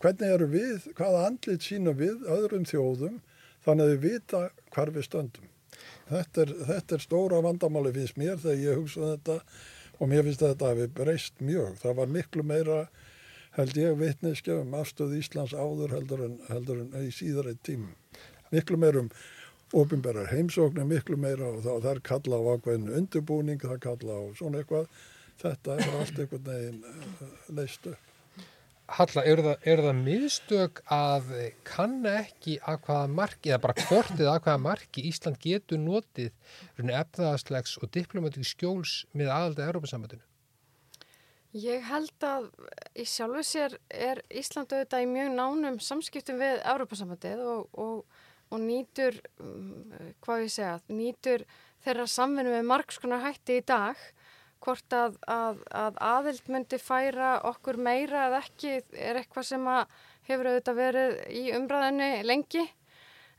[0.00, 3.18] hvernig eru við, hvaða andlit sínum við öðrum þjóðum
[3.66, 5.51] þannig að við vita hvar við stöndum.
[6.12, 9.38] Þetta er, þetta er stóra vandamáli finnst mér þegar ég hugsa um þetta
[9.98, 11.78] og mér finnst þetta að við breyst mjög.
[11.82, 12.80] Það var miklu meira
[13.56, 17.94] held ég vitneskja um afstöð Íslands áður heldur en, heldur en í síðari tímum.
[18.52, 19.10] Miklu meira um
[19.72, 24.20] ofinberðar heimsóknir, miklu meira og það, það er kalla á ákveðinu undirbúning, það er kalla
[24.20, 25.02] á svona eitthvað.
[25.42, 27.94] Þetta er allt einhvern veginn uh, leistu.
[28.92, 31.30] Halla, eru það, er það miðstök að
[31.64, 36.28] kanna ekki að hvaða marki, eða bara hvortið að hvaða marki Ísland getur notið
[36.82, 40.26] efnaðarslegs og diplomatík skjóls með aðaldið Európa-sambandinu?
[41.52, 42.50] Ég held að
[42.96, 48.22] í sjálfu sér er Ísland auðvitað í mjög nánum samskiptum við Európa-sambandið og, og,
[48.52, 49.92] og nýtur, um,
[50.24, 51.44] hvað ég segja, nýtur
[51.84, 54.00] þeirra samvinni með margskonar hætti í dag
[54.62, 59.66] hvort að, að, að aðild myndi færa okkur meira eða ekki er eitthvað sem
[60.28, 62.64] hefur auðvitað verið í umræðinni lengi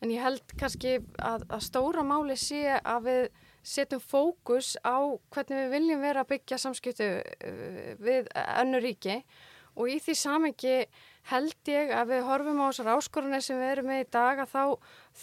[0.03, 3.23] en ég held kannski að, að stóra máli sé að við
[3.63, 4.99] setjum fókus á
[5.31, 9.21] hvernig við viljum vera að byggja samskiptu uh, við önnu ríki
[9.73, 10.77] og í því samengi
[11.31, 14.51] held ég að við horfum á þessar áskorunni sem við erum með í dag að
[14.51, 14.63] þá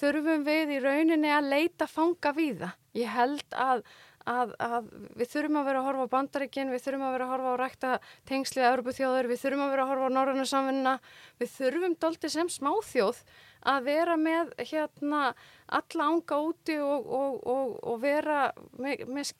[0.00, 2.78] þurfum við í rauninni að leita fanga við það.
[2.96, 3.82] Ég held að
[4.28, 7.32] að, að við þurfum að vera að horfa á bandaríkinn, við þurfum að vera að
[7.34, 7.92] horfa á rækta
[8.28, 10.96] tengslið að Európa þjóður, við þurfum að vera að horfa á norrannu samfunna,
[11.40, 13.22] við þurfum doldi sem smáþjóð
[13.70, 15.22] að vera með hérna
[15.68, 18.38] alla ánga úti og, og, og, og vera
[18.80, 19.32] með, með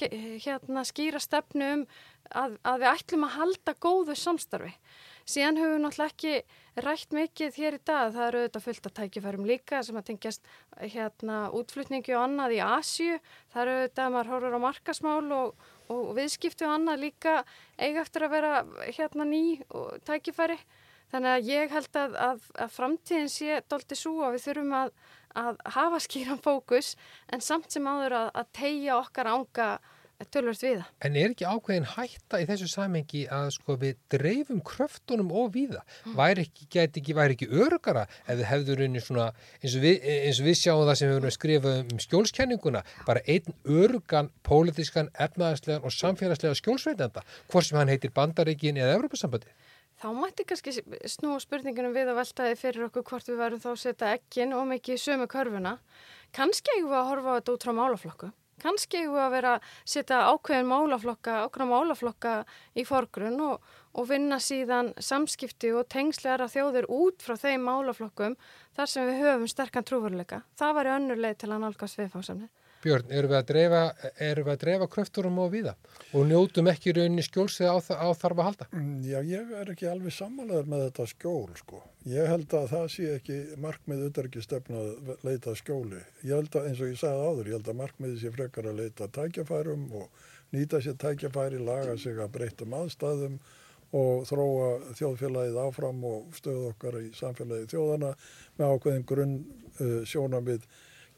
[0.45, 1.87] hérna, skýra stefnu um
[2.31, 4.75] að, að við ætlum að halda góðu samstarfi.
[5.29, 6.35] Síðan höfum við náttúrulega ekki
[6.85, 8.11] rætt mikið hér í dag.
[8.15, 10.51] Það eru auðvitað fullt að tækifærum líka sem að tengjast
[10.81, 13.19] hérna útflutningi og annað í Asju.
[13.53, 17.37] Það eru auðvitað að maður horfur á markasmál og, og viðskiptu og annað líka
[17.79, 18.53] eiga eftir að vera
[18.87, 19.43] hérna ný
[20.09, 20.59] tækifæri.
[21.11, 24.93] Þannig að ég held að, að, að framtíðin sé doldi svo að við þurfum að,
[25.43, 26.93] að hafa skýran fókus
[27.35, 29.71] en samt sem áður að tegja okkar ánga
[30.29, 30.89] tölvört við það.
[31.07, 35.81] En er ekki ákveðin hætta í þessu samengi að sko við dreifum kröftunum og viða?
[36.05, 36.19] Mm.
[36.19, 39.31] Væri ekki, geti ekki, væri ekki örugara ef við hefður unni svona,
[39.63, 43.25] eins og við, eins og við sjáum það sem við höfum skrifað um skjólskenninguna, bara
[43.25, 49.57] einn örugan, pólitískan, efnaðarslegan og samfélagslega skjólsveitenda, hvort sem hann heitir Bandaríkin eða Evropasambandi.
[50.01, 50.73] Þá mætti kannski
[51.13, 54.65] snú spurningunum við að veltaði fyrir okkur hvort við værum þá að setja ekkin og
[54.71, 55.75] mikið sömu körfuna.
[56.33, 58.31] Kannski eigum við að horfa á þetta út frá málaflokku
[58.63, 62.35] kannski hefur að vera að setja ákveðin málaflokka, ákveðin málaflokka
[62.77, 68.39] í forgrunn og, og vinna síðan samskipti og tengslegar að þjóðir út frá þeim málaflokkum
[68.77, 70.43] þar sem við höfum sterkan trúveruleika.
[70.61, 72.51] Það var önnur leið til að nálgast viðfásamni.
[72.81, 73.81] Björn, eru við að dreifa,
[74.17, 75.75] við að dreifa kröfturum og viða
[76.17, 78.69] og njótum ekki rauninni skjólsið á, á þarf að halda?
[78.73, 81.83] Mm, já, ég er ekki alveg samanlegar með þetta skjól, sko.
[82.09, 86.03] Ég held að það sé ekki markmið auðvitað stefna að leita skjóli.
[86.25, 88.81] Ég held að, eins og ég sagði áður, ég held að markmiði sé frekar að
[88.81, 93.41] leita tækjafærum og nýta sér tækjafæri, laga sig að breytum aðstæðum
[94.01, 94.69] og þróa
[94.99, 98.13] þjóðfélagið áfram og stöðu okkar í samfélagið þjóðana
[98.59, 99.35] með ákveðin grunn
[99.81, 100.67] uh, sjónamið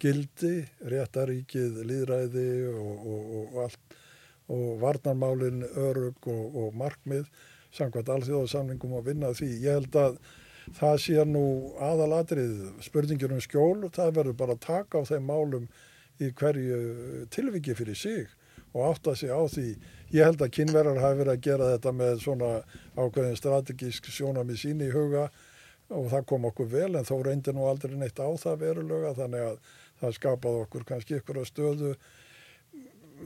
[0.03, 0.55] gildi,
[0.91, 3.99] réttaríkið, líðræði og, og, og
[4.53, 7.29] og varnarmálinn, örug og, og markmið
[7.73, 9.51] samkvæmt alþjóðarsamlingum að vinna því.
[9.65, 10.19] Ég held að
[10.77, 11.45] það sé nú
[11.83, 15.69] aðalatrið spurningur um skjól og það verður bara að taka á þeim málum
[16.23, 16.81] í hverju
[17.33, 18.29] tilviki fyrir sig
[18.73, 19.69] og átta sig á því.
[20.13, 22.51] Ég held að kynverðar hafi verið að gera þetta með svona
[22.97, 25.31] ákveðin strategísk sjónami sín í huga
[25.93, 29.49] og það kom okkur vel en þó reyndir nú aldrei neitt á það verulega þannig
[29.49, 29.59] að
[30.03, 31.95] það skapaði okkur kannski ykkur að stöðu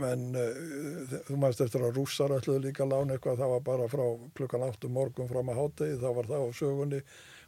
[0.05, 4.05] en uh, þú mæst eftir að rússar ætluðu líka lána eitthvað það var bara frá
[4.37, 7.01] klukkan 8 morgun fram að hátegi þá var það á sögunni.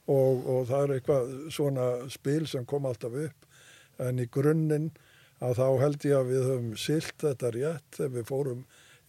[0.08, 3.48] Og, og það er eitthvað svona spil sem kom alltaf upp
[4.00, 4.86] en í grunninn
[5.44, 8.62] að þá held ég að við höfum silt þetta rétt þegar við fórum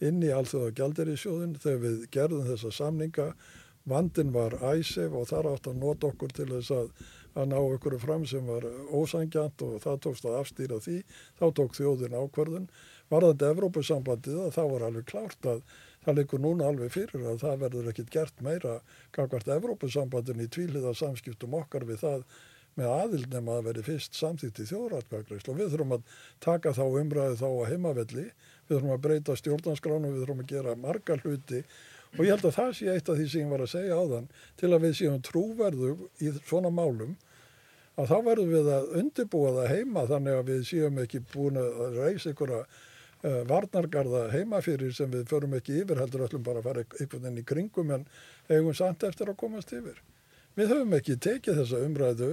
[0.04, 3.30] inn í allþjóða gældirísjóðin þegar við gerðum þessa samninga.
[3.88, 6.92] Vandin var æsef og þar átt að nota okkur til þess að
[7.34, 10.96] að ná ykkur fram sem var ósangjant og það tókst að afstýra því.
[11.38, 12.68] Þá tók þjóðin ákverðin.
[13.10, 15.64] Varðandi Evrópusambandið að þá var alveg klárt að
[16.04, 18.78] það leikur núna alveg fyrir að það verður ekkit gert meira
[19.16, 22.24] gangvart Evrópusambandin í tvíliða samskiptum okkar við það
[22.78, 26.84] með aðild nema að veri fyrst samþýtt í þjóðratkvæðgreyslu og við þurfum að taka þá
[26.86, 28.26] umræðu þá á heimavelli,
[28.68, 31.64] við þurfum að breyta stjórnanskránu, við þurfum að gera marga hluti
[32.18, 34.04] og ég held að það sé eitt af því sem ég var að segja á
[34.12, 34.28] þann
[34.60, 37.12] til að við séum trúverðu í svona málum
[38.00, 41.68] að þá verðum við að undirbúa það heima þannig að við séum ekki búin að
[41.98, 42.64] reysa að uh,
[43.50, 47.42] varnargarða heima fyrir sem við förum ekki yfir heldur öllum bara að fara einhvern veginn
[47.42, 48.04] í kringum en
[48.48, 49.98] eigum samt eftir að komast yfir.
[50.58, 52.30] Við höfum ekki tekið þessa umræðu,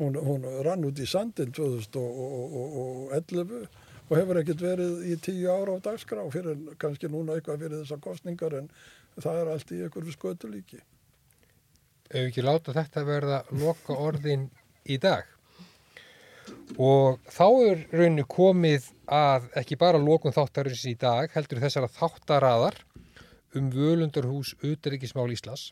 [0.00, 3.68] hún, hún rann út í sandin 2011
[4.12, 8.00] og hefur ekkert verið í tíu ára á dagskrá fyrir kannski núna eitthvað fyrir þessar
[8.04, 8.66] kostningar en
[9.20, 10.80] það er allt í einhverju skötu líki.
[12.12, 14.48] Ef ekki láta þetta verða loka orðin
[14.84, 15.24] í dag?
[16.80, 22.78] Og þá er rauninu komið að ekki bara lokun þáttarins í dag heldur þessara þáttaraðar
[23.58, 25.70] um völundarhús Uteríkismál Íslands.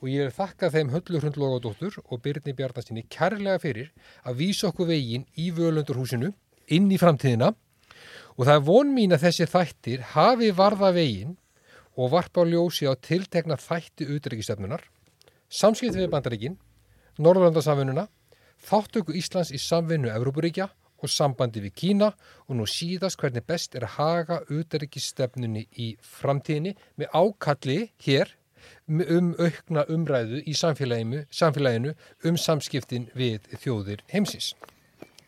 [0.00, 3.90] Og ég er þakkað þeim Höllur Hrundlógadóttur og Byrni Bjarnastinni kærlega fyrir
[4.24, 6.32] að vísa okkur veginn í völundarhúsinu
[6.72, 7.52] inn í framtíðina.
[8.38, 11.36] Og það er von mín að þessi þættir hafi varða veginn
[11.96, 14.82] og varpa á ljósi á tiltekna þætti Uteríkisstefnunar,
[15.48, 16.58] samskipti við bandaríkin,
[17.20, 18.06] Norðurlandarsamfununa,
[18.64, 20.70] þáttöku Íslands í samvinnu Evrópuríkja
[21.00, 22.10] og sambandi við Kína
[22.46, 28.36] og nú síðast hvernig best er að haga Uteríkisstefnunni í framtíðinni með ákalli hér
[28.90, 31.94] um aukna umræðu í samfélaginu, samfélaginu
[32.28, 34.54] um samskiptin við þjóðir heimsins.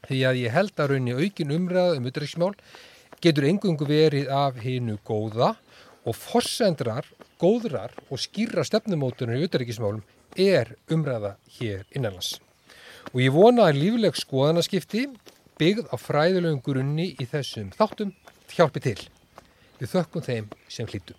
[0.08, 2.54] Því að ég held að raunni aukin umræða um utryggsmál
[3.22, 5.54] getur engungu verið af hinnu góða
[6.06, 7.06] og forsendrar,
[7.40, 10.02] góðrar og skýra stefnumótunar í utryggismálum
[10.38, 12.38] er umræða hér innanlands.
[13.12, 15.06] Og ég vona að lífleg skoðanaskipti
[15.60, 18.14] byggð á fræðilegum grunni í þessum þáttum
[18.52, 18.98] hjálpi til.
[19.78, 21.18] Við þökkum þeim sem hlýtum.